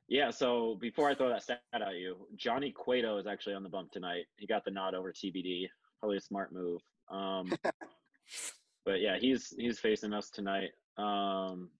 Yeah, 0.08 0.30
so 0.30 0.76
before 0.80 1.08
I 1.08 1.14
throw 1.14 1.28
that 1.28 1.42
stat 1.42 1.60
at 1.74 1.94
you, 1.96 2.16
Johnny 2.36 2.70
Cueto 2.70 3.18
is 3.18 3.26
actually 3.26 3.54
on 3.54 3.62
the 3.64 3.68
bump 3.68 3.90
tonight. 3.90 4.26
He 4.36 4.46
got 4.46 4.64
the 4.64 4.70
nod 4.70 4.94
over 4.94 5.12
TBD. 5.12 5.68
Probably 5.98 6.18
a 6.18 6.20
smart 6.20 6.52
move. 6.52 6.80
Um, 7.10 7.52
but 8.84 9.00
yeah, 9.00 9.18
he's 9.18 9.52
he's 9.58 9.78
facing 9.80 10.12
us 10.12 10.30
tonight. 10.30 10.70
Um, 10.96 11.70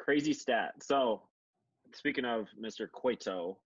crazy 0.00 0.32
stat. 0.32 0.72
So 0.82 1.22
speaking 1.94 2.24
of 2.24 2.46
Mr. 2.60 2.90
Cueto, 2.90 3.58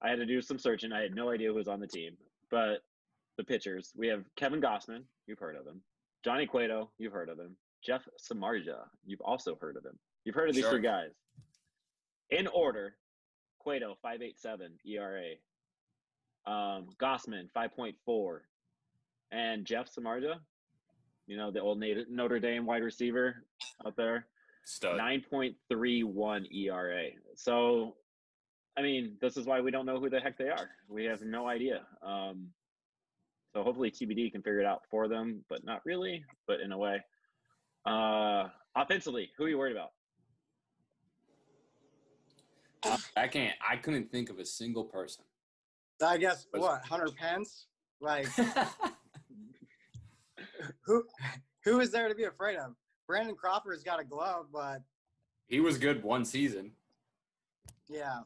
I 0.00 0.10
had 0.10 0.18
to 0.20 0.26
do 0.26 0.40
some 0.40 0.58
searching. 0.58 0.92
I 0.92 1.00
had 1.02 1.14
no 1.14 1.30
idea 1.30 1.48
who 1.48 1.54
was 1.54 1.68
on 1.68 1.80
the 1.80 1.86
team, 1.88 2.16
but 2.50 2.82
the 3.36 3.44
pitchers 3.44 3.92
we 3.96 4.06
have 4.08 4.24
Kevin 4.36 4.60
Gausman. 4.60 5.02
You've 5.26 5.40
heard 5.40 5.56
of 5.56 5.66
him. 5.66 5.80
Johnny 6.24 6.46
Cueto. 6.46 6.90
You've 6.98 7.12
heard 7.12 7.28
of 7.28 7.38
him. 7.38 7.56
Jeff 7.84 8.02
Samardzija. 8.20 8.84
You've 9.04 9.20
also 9.22 9.56
heard 9.60 9.76
of 9.76 9.84
him. 9.84 9.98
You've 10.24 10.34
heard 10.36 10.48
of 10.48 10.54
these 10.54 10.64
Sure. 10.64 10.72
three 10.72 10.82
guys. 10.82 11.10
In 12.30 12.46
order, 12.48 12.96
Cueto, 13.68 13.98
5.87 14.02 14.70
ERA. 14.86 15.34
Um, 16.46 16.86
Gausman, 16.98 17.50
5.4. 17.54 18.38
And 19.30 19.66
Jeff 19.66 19.94
Samardzija, 19.94 20.36
you 21.26 21.36
know, 21.36 21.50
the 21.50 21.60
old 21.60 21.82
Notre 22.08 22.40
Dame 22.40 22.64
wide 22.64 22.82
receiver 22.82 23.44
out 23.86 23.94
there, 23.94 24.26
Stud. 24.64 24.98
9.31 24.98 26.50
ERA. 26.50 27.08
So, 27.34 27.96
I 28.78 28.80
mean, 28.80 29.18
this 29.20 29.36
is 29.36 29.44
why 29.44 29.60
we 29.60 29.70
don't 29.70 29.84
know 29.84 30.00
who 30.00 30.08
the 30.08 30.18
heck 30.18 30.38
they 30.38 30.48
are. 30.48 30.70
We 30.88 31.04
have 31.04 31.20
no 31.20 31.46
idea. 31.46 31.82
Um, 32.02 32.46
so 33.52 33.62
hopefully 33.62 33.90
TBD 33.90 34.32
can 34.32 34.40
figure 34.40 34.60
it 34.60 34.66
out 34.66 34.84
for 34.90 35.08
them, 35.08 35.44
but 35.50 35.62
not 35.62 35.82
really, 35.84 36.24
but 36.46 36.60
in 36.60 36.72
a 36.72 36.78
way. 36.78 37.02
Uh, 37.84 38.48
offensively, 38.74 39.30
who 39.36 39.44
are 39.44 39.48
you 39.50 39.58
worried 39.58 39.76
about? 39.76 39.90
I 43.16 43.28
can't. 43.28 43.54
I 43.66 43.76
couldn't 43.76 44.10
think 44.10 44.30
of 44.30 44.38
a 44.38 44.44
single 44.44 44.84
person. 44.84 45.24
I 46.04 46.16
guess 46.18 46.46
Was- 46.52 46.62
what 46.62 46.84
Hunter 46.84 47.08
Pence, 47.16 47.66
like 48.00 48.26
who 50.84 51.04
who 51.64 51.80
is 51.80 51.90
there 51.90 52.08
to 52.08 52.14
be 52.14 52.24
afraid 52.24 52.56
of? 52.56 52.74
Brandon 53.06 53.34
Crawford's 53.34 53.82
got 53.82 54.00
a 54.00 54.04
glove, 54.04 54.46
but 54.52 54.82
he 55.46 55.60
was 55.60 55.78
good 55.78 56.02
one 56.02 56.24
season. 56.24 56.72
yeah. 57.88 58.20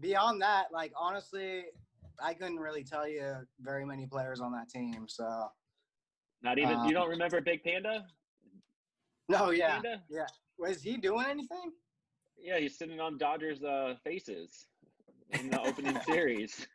Beyond 0.00 0.42
that, 0.42 0.66
like 0.72 0.92
honestly, 0.98 1.64
I 2.22 2.34
couldn't 2.34 2.58
really 2.58 2.84
tell 2.84 3.08
you 3.08 3.36
very 3.60 3.86
many 3.86 4.06
players 4.06 4.40
on 4.40 4.52
that 4.52 4.68
team. 4.68 5.06
So 5.08 5.48
Not 6.42 6.58
even, 6.58 6.74
Um, 6.76 6.86
you 6.86 6.92
don't 6.92 7.08
remember 7.08 7.40
Big 7.40 7.62
Panda? 7.64 8.06
no, 9.30 9.50
yeah. 9.50 9.80
Panda? 9.80 10.02
Was 10.58 10.82
he 10.82 10.96
doing 10.98 11.24
anything? 11.26 11.72
Yeah, 12.42 12.58
he's 12.58 12.78
sitting 12.78 13.00
on 13.00 13.18
Dodgers' 13.18 13.62
uh, 13.62 13.94
faces 14.04 14.66
in 15.32 15.50
the 15.50 15.60
opening 15.60 15.98
series. 16.06 16.66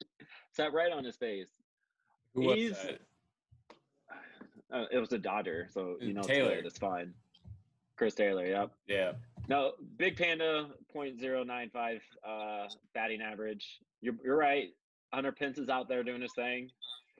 Sat 0.53 0.73
right 0.73 0.91
on 0.91 1.03
his 1.03 1.15
face. 1.15 1.49
Who 2.35 2.41
was 2.41 2.71
that? 2.83 2.99
Uh, 4.71 4.85
it 4.91 4.99
was 4.99 5.11
a 5.11 5.17
Dodger, 5.17 5.67
so 5.71 5.95
you 5.99 6.13
know 6.13 6.21
Taylor. 6.21 6.49
Taylor. 6.51 6.63
It's 6.65 6.77
fine. 6.77 7.13
Chris 7.97 8.15
Taylor, 8.15 8.45
yep. 8.45 8.71
Yeah. 8.87 9.11
No, 9.47 9.73
Big 9.97 10.17
Panda, 10.17 10.69
0.095 10.95 11.99
uh, 12.27 12.67
batting 12.93 13.21
average. 13.21 13.79
You're, 14.01 14.15
you're 14.23 14.37
right. 14.37 14.69
Hunter 15.13 15.31
Pence 15.31 15.57
is 15.57 15.69
out 15.69 15.87
there 15.87 16.03
doing 16.03 16.21
his 16.21 16.33
thing. 16.33 16.69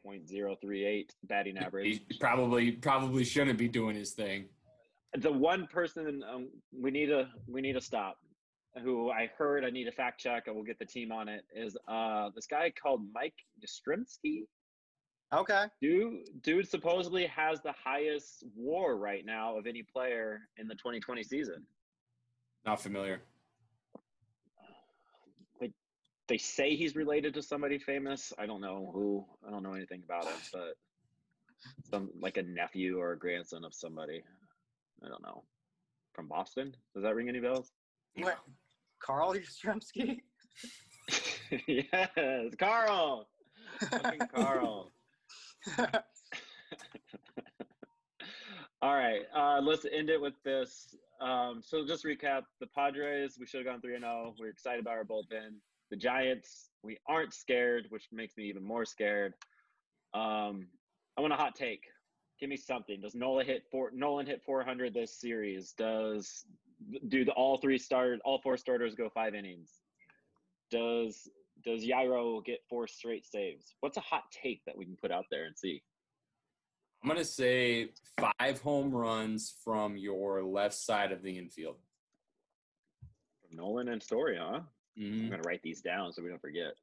0.038 0.06 1.10
batting 1.26 1.58
average. 1.58 2.02
He 2.10 2.18
probably 2.20 2.72
probably 2.72 3.24
shouldn't 3.24 3.60
be 3.60 3.68
doing 3.68 3.96
his 3.96 4.12
thing. 4.12 4.46
the 5.18 5.32
one 5.32 5.68
person 5.68 6.24
um, 6.28 6.50
we 6.76 6.90
need 6.90 7.08
to 7.08 7.28
we 7.48 7.62
need 7.62 7.74
to 7.74 7.82
stop 7.82 8.18
who 8.84 9.10
i 9.12 9.30
heard 9.38 9.66
i 9.66 9.70
need 9.70 9.88
a 9.88 9.92
fact 9.92 10.20
check 10.20 10.48
and 10.48 10.56
we'll 10.56 10.66
get 10.66 10.80
the 10.80 10.86
team 10.86 11.12
on 11.12 11.28
it 11.28 11.44
is 11.54 11.76
uh 11.88 12.30
this 12.36 12.48
guy 12.48 12.72
called 12.82 13.02
mike 13.14 13.34
Yastrzemski. 13.64 14.44
Okay. 15.34 15.66
dude 15.82 16.20
dude 16.42 16.68
supposedly 16.68 17.26
has 17.28 17.62
the 17.62 17.74
highest 17.84 18.46
war 18.56 18.98
right 18.98 19.26
now 19.26 19.58
of 19.58 19.68
any 19.68 19.84
player 19.84 20.42
in 20.58 20.68
the 20.68 20.76
2020 20.76 21.24
season 21.24 21.66
Not 22.66 22.82
familiar. 22.82 23.22
they 26.28 26.38
say 26.38 26.76
he's 26.78 26.96
related 26.96 27.34
to 27.34 27.42
somebody 27.42 27.78
famous 27.78 28.32
i 28.38 28.46
don't 28.46 28.62
know 28.62 28.90
who 28.94 29.26
i 29.46 29.52
don't 29.52 29.64
know 29.64 29.74
anything 29.74 30.02
about 30.06 30.24
it 30.26 30.50
but 30.54 30.76
some 31.90 32.10
like 32.22 32.38
a 32.38 32.44
nephew 32.44 32.98
or 33.00 33.12
a 33.12 33.20
grandson 33.20 33.66
of 33.66 33.74
somebody 33.74 34.24
i 35.06 35.10
don't 35.10 35.22
know 35.22 35.44
from 36.14 36.28
boston 36.28 36.74
does 36.94 37.04
that 37.04 37.16
ring 37.16 37.28
any 37.30 37.40
bells 37.40 37.72
What? 38.16 38.40
Carl 39.02 39.36
Yastrzemski? 39.36 40.22
yes, 41.68 42.56
Carl. 42.58 43.28
Fucking 43.90 44.28
Carl. 44.34 44.92
All 48.84 48.96
right, 48.96 49.22
uh, 49.36 49.62
let's 49.62 49.86
end 49.92 50.10
it 50.10 50.20
with 50.20 50.34
this. 50.44 50.96
Um, 51.20 51.62
so 51.64 51.86
just 51.86 52.04
recap: 52.04 52.44
the 52.60 52.68
Padres, 52.68 53.38
we 53.40 53.46
should 53.46 53.60
have 53.60 53.68
gone 53.68 53.82
three 53.82 53.96
and 53.96 54.04
zero. 54.04 54.34
We're 54.40 54.50
excited 54.50 54.80
about 54.82 54.98
our 54.98 55.04
bullpen. 55.04 55.60
The 55.92 55.98
Giants, 55.98 56.70
we 56.84 56.98
aren't 57.08 57.34
scared, 57.34 57.86
which 57.90 58.08
makes 58.12 58.38
me 58.38 58.46
even 58.46 58.64
more 58.64 58.86
scared. 58.86 59.34
Um, 60.14 60.68
I 61.18 61.22
want 61.22 61.34
a 61.34 61.36
hot 61.36 61.56
take. 61.56 61.84
Give 62.40 62.50
me 62.50 62.58
something. 62.58 63.02
Does 63.02 63.14
Nola 63.14 63.44
hit 63.44 63.66
four? 63.70 63.92
Nolan 63.94 64.26
hit 64.26 64.42
400 64.44 64.94
this 64.94 65.20
series. 65.20 65.74
Does 65.74 66.46
do 67.08 67.24
the 67.26 67.32
all 67.34 67.58
three 67.58 67.78
start 67.78 68.20
all 68.26 68.40
four 68.42 68.58
starters 68.58 68.96
go 68.96 69.10
five 69.10 69.36
innings? 69.36 69.72
Does 70.70 71.28
does 71.64 71.84
Jairo 71.86 72.44
get 72.44 72.60
four 72.70 72.88
straight 72.88 73.26
saves? 73.26 73.76
What's 73.82 73.98
a 73.98 74.02
hot 74.02 74.24
take 74.32 74.64
that 74.66 74.76
we 74.78 74.86
can 74.86 74.96
put 74.96 75.12
out 75.12 75.26
there 75.30 75.46
and 75.46 75.58
see? 75.58 75.84
I'm 77.04 77.08
gonna 77.10 77.24
say 77.26 77.90
five 78.40 78.62
home 78.62 78.92
runs 78.92 79.56
from 79.64 79.98
your 79.98 80.44
left 80.44 80.76
side 80.76 81.12
of 81.12 81.22
the 81.24 81.38
infield. 81.38 81.78
From 83.48 83.58
Nolan 83.58 83.90
and 83.90 84.02
Story, 84.02 84.38
huh? 84.38 84.62
I'm 84.98 85.02
Mhm. 85.04 85.30
gonna 85.30 85.42
write 85.44 85.62
these 85.64 85.82
down 85.82 86.12
so 86.14 86.22
we 86.22 86.30
don't 86.30 86.42
forget. 86.42 86.74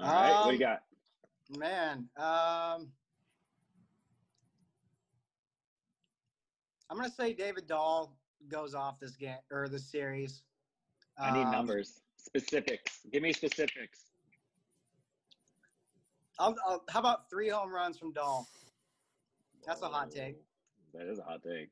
All 0.00 0.06
right, 0.06 0.44
what 0.44 0.52
do 0.52 0.56
you 0.56 0.64
Um, 0.66 0.78
got? 1.50 1.58
Man, 1.58 2.10
um, 2.16 2.92
I'm 6.90 6.96
gonna 6.96 7.10
say 7.10 7.32
David 7.32 7.66
Dahl 7.66 8.16
goes 8.48 8.74
off 8.74 8.98
this 9.00 9.16
game 9.16 9.36
or 9.50 9.68
this 9.68 9.90
series. 9.90 10.42
I 11.18 11.32
need 11.32 11.42
Um, 11.42 11.50
numbers, 11.52 12.00
specifics. 12.16 13.00
Give 13.12 13.22
me 13.22 13.32
specifics. 13.32 14.04
I'll, 16.38 16.54
I'll, 16.66 16.84
how 16.88 17.00
about 17.00 17.28
three 17.28 17.48
home 17.48 17.74
runs 17.74 17.98
from 17.98 18.12
Dahl? 18.12 18.46
That's 19.66 19.82
a 19.82 19.88
hot 19.88 20.10
take. 20.12 20.36
That 20.94 21.06
is 21.10 21.18
a 21.18 21.22
hot 21.24 21.42
take. 21.42 21.70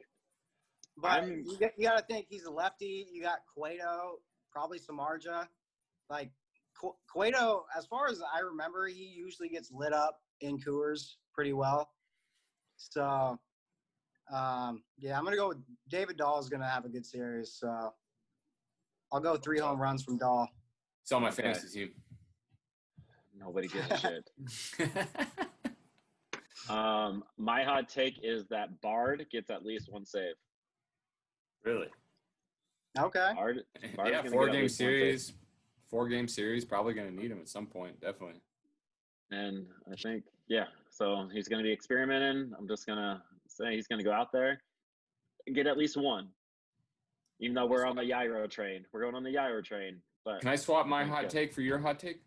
But 0.99 1.11
I'm- 1.13 1.45
you, 1.47 1.57
got, 1.59 1.71
you 1.79 1.87
got 1.87 1.99
to 1.99 2.05
think 2.07 2.27
he's 2.29 2.45
a 2.45 2.51
lefty. 2.51 3.07
You 3.13 3.23
got 3.23 3.39
Cueto, 3.55 4.19
probably 4.51 4.81
Samardzija. 4.81 5.47
Like 6.11 6.33
Cu- 6.81 6.97
Cueto, 7.09 7.65
as 7.77 7.87
far 7.87 8.09
as 8.09 8.21
I 8.35 8.41
remember, 8.41 8.87
he 8.89 9.05
usually 9.05 9.49
gets 9.49 9.71
lit 9.71 9.93
up 9.93 10.21
in 10.41 10.59
Coors 10.59 11.15
pretty 11.33 11.53
well. 11.53 11.89
So, 12.77 13.39
um, 14.33 14.83
yeah, 14.99 15.17
I'm 15.19 15.25
gonna 15.25 15.37
go 15.37 15.49
with 15.49 15.59
David 15.89 16.17
Dahl 16.17 16.39
is 16.39 16.49
gonna 16.49 16.69
have 16.69 16.85
a 16.85 16.89
good 16.89 17.07
series. 17.07 17.53
So, 17.53 17.93
I'll 19.13 19.21
go 19.21 19.37
three 19.37 19.59
home 19.59 19.81
runs 19.81 20.03
from 20.03 20.19
Dahl. 20.19 20.49
It's 21.03 21.13
on 21.13 21.23
my 21.23 21.29
Okay. 21.29 21.43
fantasy 21.43 21.93
Nobody 23.39 23.69
gives 23.69 23.91
a 23.91 23.99
shit. 23.99 24.31
Um, 26.69 27.23
my 27.37 27.63
hot 27.63 27.89
take 27.89 28.19
is 28.25 28.47
that 28.47 28.81
Bard 28.81 29.25
gets 29.31 29.51
at 29.51 29.65
least 29.65 29.93
one 29.93 30.05
save. 30.05 30.35
really? 31.65 31.89
Okay. 32.99 33.33
Bard, 33.35 33.63
Bard's 33.97 34.11
yeah, 34.11 34.23
four 34.23 34.47
game 34.49 34.63
least 34.63 34.81
one 34.81 34.89
save. 34.89 34.99
series. 35.01 35.33
Four 35.91 36.09
game 36.09 36.27
series. 36.27 36.65
Probably 36.65 36.95
gonna 36.95 37.11
need 37.13 37.31
him 37.31 37.39
at 37.41 37.49
some 37.49 37.67
point. 37.67 38.01
Definitely. 38.01 38.41
and 39.31 39.67
I 39.93 39.95
think 39.97 40.25
yeah. 40.49 40.65
So 40.91 41.29
he's 41.33 41.47
going 41.47 41.63
to 41.63 41.67
be 41.67 41.73
experimenting. 41.73 42.53
I'm 42.59 42.67
just 42.67 42.87
gonna 42.87 43.23
say 43.57 43.75
he's 43.75 43.87
going 43.87 43.99
to 43.99 44.05
go 44.05 44.13
out 44.13 44.29
there 44.33 44.61
and 45.47 45.57
get 45.57 45.67
at 45.67 45.77
least 45.79 45.97
one. 45.97 46.29
Even 47.41 47.55
though 47.55 47.67
we're 47.67 47.85
on 47.87 47.97
the 47.97 48.03
Jairo 48.03 48.49
train, 48.51 48.85
we're 48.93 49.03
going 49.03 49.15
on 49.15 49.23
the 49.23 49.35
Jairo 49.35 49.63
train. 49.65 50.01
But 50.25 50.41
Can 50.41 50.49
I 50.49 50.57
swap 50.57 50.87
my 50.87 51.05
hot 51.05 51.25
Okay. 51.27 51.29
take 51.29 51.53
for 51.53 51.61
your 51.63 51.79
hot 51.79 51.99
take? 51.99 52.21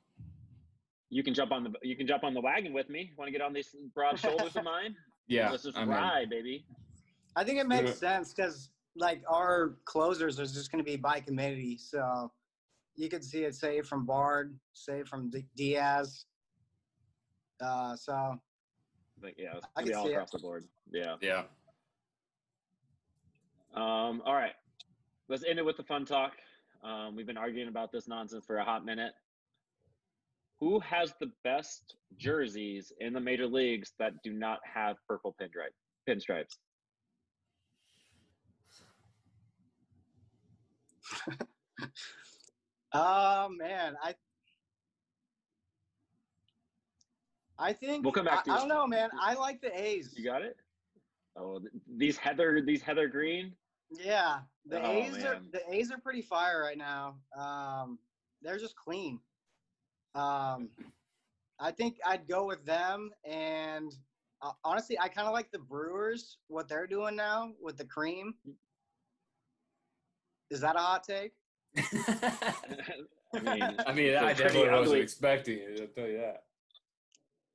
you 1.12 1.24
can 1.24 1.34
jump 1.34 1.52
on 1.52 1.64
the 1.64 1.72
you 1.82 1.96
can 1.96 2.06
jump 2.06 2.24
on 2.24 2.36
the 2.36 2.40
wagon 2.42 2.72
with 2.72 2.88
me. 2.88 3.12
Want 3.18 3.28
to 3.28 3.32
get 3.32 3.42
on 3.42 3.52
these 3.52 3.76
broad 3.96 4.20
shoulders 4.20 4.56
of 4.56 4.64
mine? 4.76 4.96
Yeah. 5.28 5.50
Let's 5.50 5.64
just 5.64 5.76
I'm 5.76 5.90
in. 5.90 5.90
ride, 5.90 6.30
baby. 6.30 6.66
I 7.36 7.44
think 7.44 7.60
it 7.60 7.68
makes 7.68 7.86
Yeah. 7.86 7.94
sense 8.18 8.32
because 8.32 8.70
like 8.96 9.24
our 9.28 9.78
closers 9.86 10.38
is 10.38 10.54
just 10.54 10.72
going 10.72 10.84
to 10.84 10.88
be 10.90 10.98
by 10.98 11.20
committee, 11.20 11.78
so 11.80 12.32
you 12.96 13.10
could 13.10 13.24
see 13.24 13.44
it 13.46 13.56
save 13.56 13.88
from 13.88 14.06
Bard, 14.06 14.56
save 14.74 15.08
from 15.08 15.32
D- 15.32 15.46
Diaz. 15.56 16.26
Uh, 17.60 17.96
so 17.96 18.40
Like 19.22 19.36
yeah, 19.38 19.56
it's 19.56 19.66
gonna 19.76 19.88
be 19.88 19.94
all 19.94 20.06
see 20.06 20.12
it. 20.12 20.14
across 20.14 20.32
the 20.32 20.40
board. 20.40 20.66
Yeah. 20.92 21.16
Yeah. 21.22 21.44
Um, 23.76 24.22
all 24.26 24.34
right. 24.34 24.54
Let's 25.28 25.44
end 25.48 25.60
it 25.60 25.66
with 25.66 25.78
the 25.78 25.84
fun 25.84 26.06
talk. 26.06 26.34
Um, 26.84 27.16
we've 27.16 27.28
been 27.28 27.38
arguing 27.38 27.68
about 27.68 27.92
this 27.92 28.08
nonsense 28.08 28.46
for 28.46 28.58
a 28.58 28.64
hot 28.64 28.86
minute. 28.86 29.14
Who 30.60 30.80
has 30.80 31.14
the 31.20 31.32
best 31.44 31.96
jerseys 32.18 32.92
in 33.00 33.14
the 33.14 33.20
major 33.20 33.48
leagues 33.48 33.94
that 34.00 34.14
do 34.24 34.34
not 34.34 34.60
have 34.74 34.98
purple 35.08 35.36
pinstripe 35.40 35.74
pinstripes? 36.08 36.58
Oh 42.94 43.50
man, 43.58 43.96
I 44.04 44.16
I 47.60 47.74
think 47.74 48.04
We'll 48.04 48.14
come 48.14 48.26
back 48.26 48.40
I, 48.40 48.44
to 48.44 48.52
I 48.54 48.58
don't 48.58 48.70
know, 48.70 48.88
man. 48.88 49.10
I 49.22 49.34
like 49.36 49.62
the 49.62 49.78
A's. 49.80 50.14
You 50.16 50.24
got 50.24 50.42
it? 50.42 50.56
Oh, 51.38 51.62
these 51.98 52.18
heather 52.18 52.62
these 52.66 52.82
heather 52.82 53.08
green. 53.08 53.54
Yeah, 53.92 54.40
the 54.66 54.82
Oh, 54.82 54.92
A's 54.92 55.24
are 55.24 55.40
the 55.52 55.62
A's 55.72 55.92
are 55.92 55.98
pretty 55.98 56.22
fire 56.22 56.62
right 56.62 56.78
now. 56.78 57.16
Um, 57.38 58.00
they're 58.42 58.58
just 58.58 58.76
clean. 58.76 59.20
Um, 60.16 60.70
I 61.60 61.72
think 61.72 61.98
I'd 62.06 62.28
go 62.28 62.46
with 62.46 62.66
them, 62.66 63.12
and 63.26 63.94
uh, 64.42 64.52
honestly, 64.64 64.98
I 65.00 65.08
kind 65.08 65.28
of 65.28 65.34
like 65.34 65.52
the 65.52 65.60
Brewers 65.60 66.38
what 66.48 66.68
they're 66.68 66.88
doing 66.88 67.16
now 67.16 67.52
with 67.62 67.78
the 67.78 67.86
cream. 67.86 68.34
Is 70.50 70.62
that 70.62 70.76
a 70.76 70.80
hot 70.80 71.04
take? 71.04 71.34
I 73.36 73.40
mean, 73.40 73.62
I 73.86 73.94
mean, 73.94 74.08
it's 74.08 74.22
I 74.24 74.32
a 74.32 74.36
pretty 74.36 74.44
definitely 74.44 74.70
wasn't 74.70 75.02
expecting 75.02 75.60
it. 75.60 75.80
I'll 75.82 75.88
tell 75.88 76.10
you 76.10 76.18
that. 76.18 76.44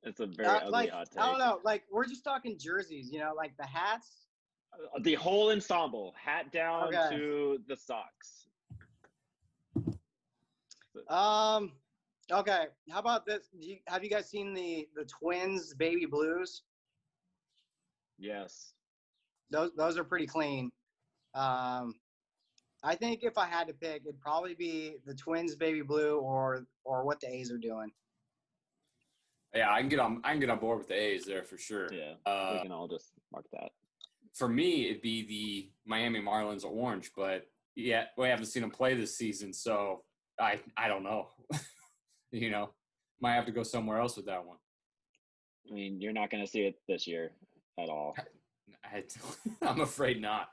It's 0.05 0.19
a 0.19 0.27
very 0.27 0.47
Uh, 0.47 0.57
ugly 0.59 0.71
like 0.71 0.89
hot 0.91 1.11
take. 1.11 1.19
I 1.21 1.29
don't 1.29 1.39
know, 1.39 1.59
like 1.63 1.83
we're 1.91 2.05
just 2.05 2.23
talking 2.23 2.57
jerseys, 2.57 3.11
you 3.11 3.19
know, 3.19 3.33
like 3.35 3.55
the 3.57 3.65
hats. 3.65 4.27
Uh, 4.73 4.99
The 5.01 5.15
whole 5.15 5.51
ensemble, 5.51 6.13
hat 6.17 6.51
down 6.51 6.93
Okay. 6.95 7.15
to 7.17 7.63
the 7.67 7.75
socks. 7.75 8.47
Um, 11.09 11.73
okay, 12.31 12.67
how 12.89 12.99
about 12.99 13.25
this? 13.25 13.49
Do 13.59 13.67
you, 13.67 13.77
have 13.87 14.03
you 14.03 14.09
guys 14.09 14.29
seen 14.29 14.53
the 14.53 14.87
the 14.95 15.05
Twins 15.05 15.73
baby 15.73 16.05
blues? 16.05 16.63
Yes. 18.17 18.73
those 19.51 19.71
those 19.75 19.97
are 19.97 20.03
pretty 20.03 20.25
clean. 20.27 20.71
Um, 21.33 21.95
I 22.83 22.95
think 22.95 23.23
if 23.23 23.37
I 23.37 23.45
had 23.45 23.67
to 23.67 23.73
pick, 23.73 24.03
it'd 24.05 24.21
probably 24.21 24.55
be 24.55 24.97
the 25.05 25.13
Twins 25.13 25.55
baby 25.55 25.81
blue 25.81 26.19
or 26.19 26.65
or 26.85 27.03
what 27.03 27.19
the 27.19 27.27
A's 27.27 27.51
are 27.51 27.57
doing. 27.57 27.91
Yeah, 29.55 29.71
I 29.71 29.79
can 29.79 29.89
get 29.89 29.99
on. 29.99 30.21
I 30.23 30.31
can 30.31 30.39
get 30.39 30.49
on 30.49 30.59
board 30.59 30.79
with 30.79 30.89
the 30.89 30.95
A's 30.95 31.25
there 31.25 31.43
for 31.43 31.57
sure. 31.57 31.87
Yeah. 31.93 32.13
Uh, 32.25 32.51
we 32.55 32.61
can 32.63 32.71
all 32.71 32.87
just 32.87 33.11
mark 33.31 33.45
that. 33.53 33.71
for 34.33 34.49
me, 34.49 34.89
it'd 34.89 35.01
be 35.01 35.25
the 35.25 35.69
Miami 35.85 36.21
Marlins 36.21 36.65
orange, 36.65 37.11
but 37.15 37.47
yeah, 37.75 38.05
we 38.17 38.27
haven't 38.27 38.45
seen 38.45 38.61
them 38.61 38.71
play 38.71 38.93
this 38.95 39.17
season, 39.17 39.53
so 39.53 40.03
I 40.39 40.59
I 40.75 40.87
don't 40.87 41.03
know. 41.03 41.29
you 42.31 42.49
know, 42.49 42.71
might 43.21 43.35
have 43.35 43.45
to 43.45 43.51
go 43.51 43.63
somewhere 43.63 43.99
else 43.99 44.17
with 44.17 44.25
that 44.25 44.45
one. 44.45 44.57
I 45.69 45.73
mean, 45.73 46.01
you're 46.01 46.13
not 46.13 46.29
going 46.29 46.43
to 46.43 46.49
see 46.49 46.61
it 46.61 46.75
this 46.87 47.07
year 47.07 47.31
at 47.79 47.89
all. 47.89 48.15
I, 48.83 49.03
I'm 49.61 49.81
afraid 49.81 50.21
not. 50.21 50.49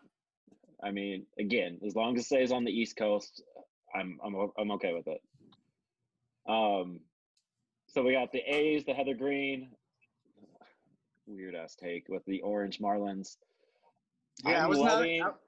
I 0.82 0.90
mean, 0.90 1.26
again, 1.38 1.78
as 1.86 1.94
long 1.94 2.16
as 2.16 2.22
it 2.22 2.26
stays 2.26 2.52
on 2.52 2.64
the 2.64 2.72
East 2.72 2.96
Coast, 2.96 3.42
I'm 3.94 4.18
I'm 4.24 4.34
I'm 4.58 4.70
okay 4.72 4.92
with 4.94 5.06
it. 5.08 5.20
Um, 6.48 7.00
so 7.92 8.02
we 8.02 8.12
got 8.12 8.32
the 8.32 8.40
A's, 8.40 8.84
the 8.84 8.94
Heather 8.94 9.14
Green, 9.14 9.70
weird 11.26 11.54
ass 11.54 11.74
take 11.74 12.08
with 12.08 12.24
the 12.26 12.40
Orange 12.40 12.78
Marlins. 12.78 13.36
Yeah, 14.44 14.60
i 14.60 14.64
I'm 14.64 14.70
was 14.70 14.78
loving- 14.78 15.20
not. 15.20 15.38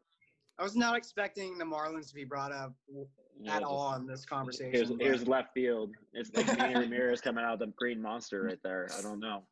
I, 0.58 0.62
I 0.62 0.64
was 0.64 0.76
not 0.76 0.96
expecting 0.96 1.58
the 1.58 1.64
Marlins 1.64 2.08
to 2.08 2.14
be 2.14 2.24
brought 2.24 2.52
up 2.52 2.74
you 2.88 3.06
know, 3.40 3.52
at 3.52 3.62
all 3.62 3.94
in 3.94 4.06
this 4.06 4.24
conversation. 4.24 4.72
Here's 4.72 4.92
here's 5.00 5.26
left 5.26 5.52
field. 5.54 5.90
It's 6.12 6.30
like 6.36 6.46
Manny 6.58 6.76
Ramirez 6.76 7.20
coming 7.20 7.44
out 7.44 7.54
of 7.54 7.58
the 7.58 7.72
green 7.76 8.00
monster 8.00 8.42
right 8.44 8.60
there. 8.62 8.88
I 8.96 9.02
don't 9.02 9.20
know. 9.20 9.42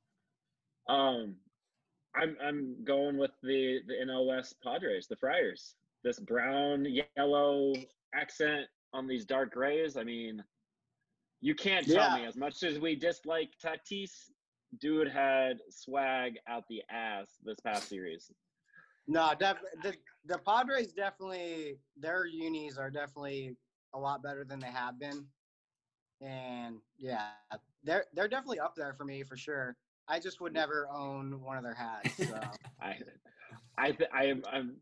Um, 0.89 1.35
I'm 2.15 2.37
I'm 2.45 2.77
going 2.85 3.17
with 3.19 3.33
the 3.43 3.81
the 3.87 3.95
NL 4.07 4.29
West 4.29 4.57
Padres, 4.63 5.07
the 5.09 5.17
Friars. 5.17 5.75
This 6.05 6.19
brown 6.19 6.87
yellow 7.17 7.75
accent 8.15 8.67
on 8.93 9.07
these 9.07 9.25
dark 9.25 9.53
grays. 9.53 9.97
I 9.97 10.05
mean, 10.05 10.43
you 11.43 11.55
can't 11.55 11.85
tell 11.87 12.17
Yeah. 12.17 12.23
me 12.23 12.27
as 12.27 12.37
much 12.37 12.63
as 12.63 12.79
we 12.79 12.95
dislike 12.97 13.51
Tatis. 13.63 14.31
Dude 14.81 15.09
had 15.09 15.59
swag 15.69 16.39
out 16.49 16.65
the 16.71 16.83
ass 16.89 17.37
this 17.45 17.61
past 17.61 17.89
series. 17.91 18.33
No, 19.07 19.35
def- 19.39 19.59
the 19.83 19.95
the 20.25 20.39
Padres 20.39 20.95
definitely 20.95 21.79
their 21.97 22.25
unis 22.25 22.79
are 22.79 22.91
definitely 22.91 23.55
a 23.93 23.99
lot 23.99 24.23
better 24.23 24.45
than 24.45 24.61
they 24.61 24.69
have 24.71 24.99
been, 24.99 25.27
and 26.23 26.81
yeah, 26.97 27.33
they're 27.85 28.07
they're 28.15 28.29
definitely 28.29 28.61
up 28.61 28.75
there 28.75 28.95
for 28.95 29.05
me 29.05 29.23
for 29.25 29.37
sure. 29.37 29.77
I 30.09 30.21
just 30.21 30.41
would 30.41 30.55
never 30.55 30.89
own 30.91 31.41
one 31.43 31.59
of 31.59 31.65
their 31.65 31.75
hats. 31.75 32.17
So. 32.17 32.41
I, 32.81 32.97
I, 33.77 33.93
th- 33.93 34.11
I 34.13 34.25
am, 34.27 34.43
I'm, 34.51 34.77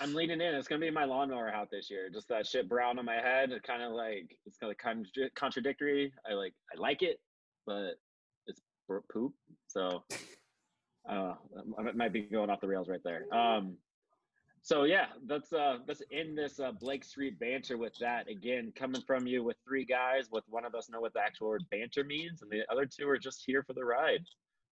I'm 0.00 0.14
leaning 0.14 0.40
in. 0.40 0.54
It's 0.54 0.66
gonna 0.66 0.80
be 0.80 0.90
my 0.90 1.04
lawnmower 1.04 1.50
hat 1.50 1.68
this 1.70 1.90
year. 1.90 2.08
Just 2.08 2.28
that 2.28 2.46
shit 2.46 2.68
brown 2.68 2.98
on 2.98 3.04
my 3.04 3.16
head. 3.16 3.52
It 3.52 3.62
kind 3.62 3.82
of 3.82 3.92
like 3.92 4.36
it's 4.46 4.56
kind 4.56 4.72
of 4.72 4.78
contra- 4.78 5.30
contradictory. 5.36 6.12
I 6.28 6.34
like, 6.34 6.54
I 6.74 6.80
like 6.80 7.02
it, 7.02 7.20
but 7.66 7.92
it's 8.46 8.60
poop. 9.12 9.34
So, 9.68 10.02
uh, 11.08 11.34
I 11.78 11.92
might 11.94 12.12
be 12.12 12.22
going 12.22 12.50
off 12.50 12.60
the 12.60 12.68
rails 12.68 12.88
right 12.88 13.02
there. 13.04 13.32
Um, 13.32 13.76
so 14.62 14.84
yeah, 14.84 15.06
let's 15.28 15.52
uh 15.52 15.78
this 15.86 16.60
uh, 16.60 16.72
Blake 16.72 17.04
Street 17.04 17.38
banter 17.38 17.78
with 17.78 17.94
that 18.00 18.28
again. 18.28 18.72
Coming 18.76 19.02
from 19.02 19.26
you 19.26 19.42
with 19.42 19.56
three 19.66 19.84
guys, 19.84 20.28
with 20.30 20.44
one 20.48 20.64
of 20.64 20.74
us 20.74 20.90
know 20.90 21.00
what 21.00 21.14
the 21.14 21.20
actual 21.20 21.48
word 21.48 21.64
banter 21.70 22.04
means, 22.04 22.42
and 22.42 22.50
the 22.50 22.62
other 22.70 22.86
two 22.86 23.08
are 23.08 23.18
just 23.18 23.42
here 23.46 23.62
for 23.62 23.72
the 23.72 23.84
ride. 23.84 24.24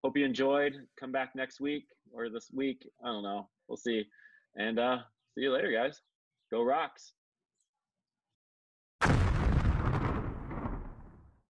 Hope 0.04 0.16
you 0.16 0.24
enjoyed. 0.24 0.74
Come 0.98 1.10
back 1.10 1.34
next 1.34 1.60
week 1.60 1.84
or 2.12 2.28
this 2.28 2.50
week. 2.52 2.86
I 3.02 3.08
don't 3.08 3.22
know. 3.22 3.48
We'll 3.66 3.76
see. 3.76 4.04
And 4.56 4.78
uh 4.78 4.98
see 5.34 5.42
you 5.42 5.52
later, 5.52 5.72
guys. 5.72 6.00
Go 6.50 6.62
rocks. 6.62 7.12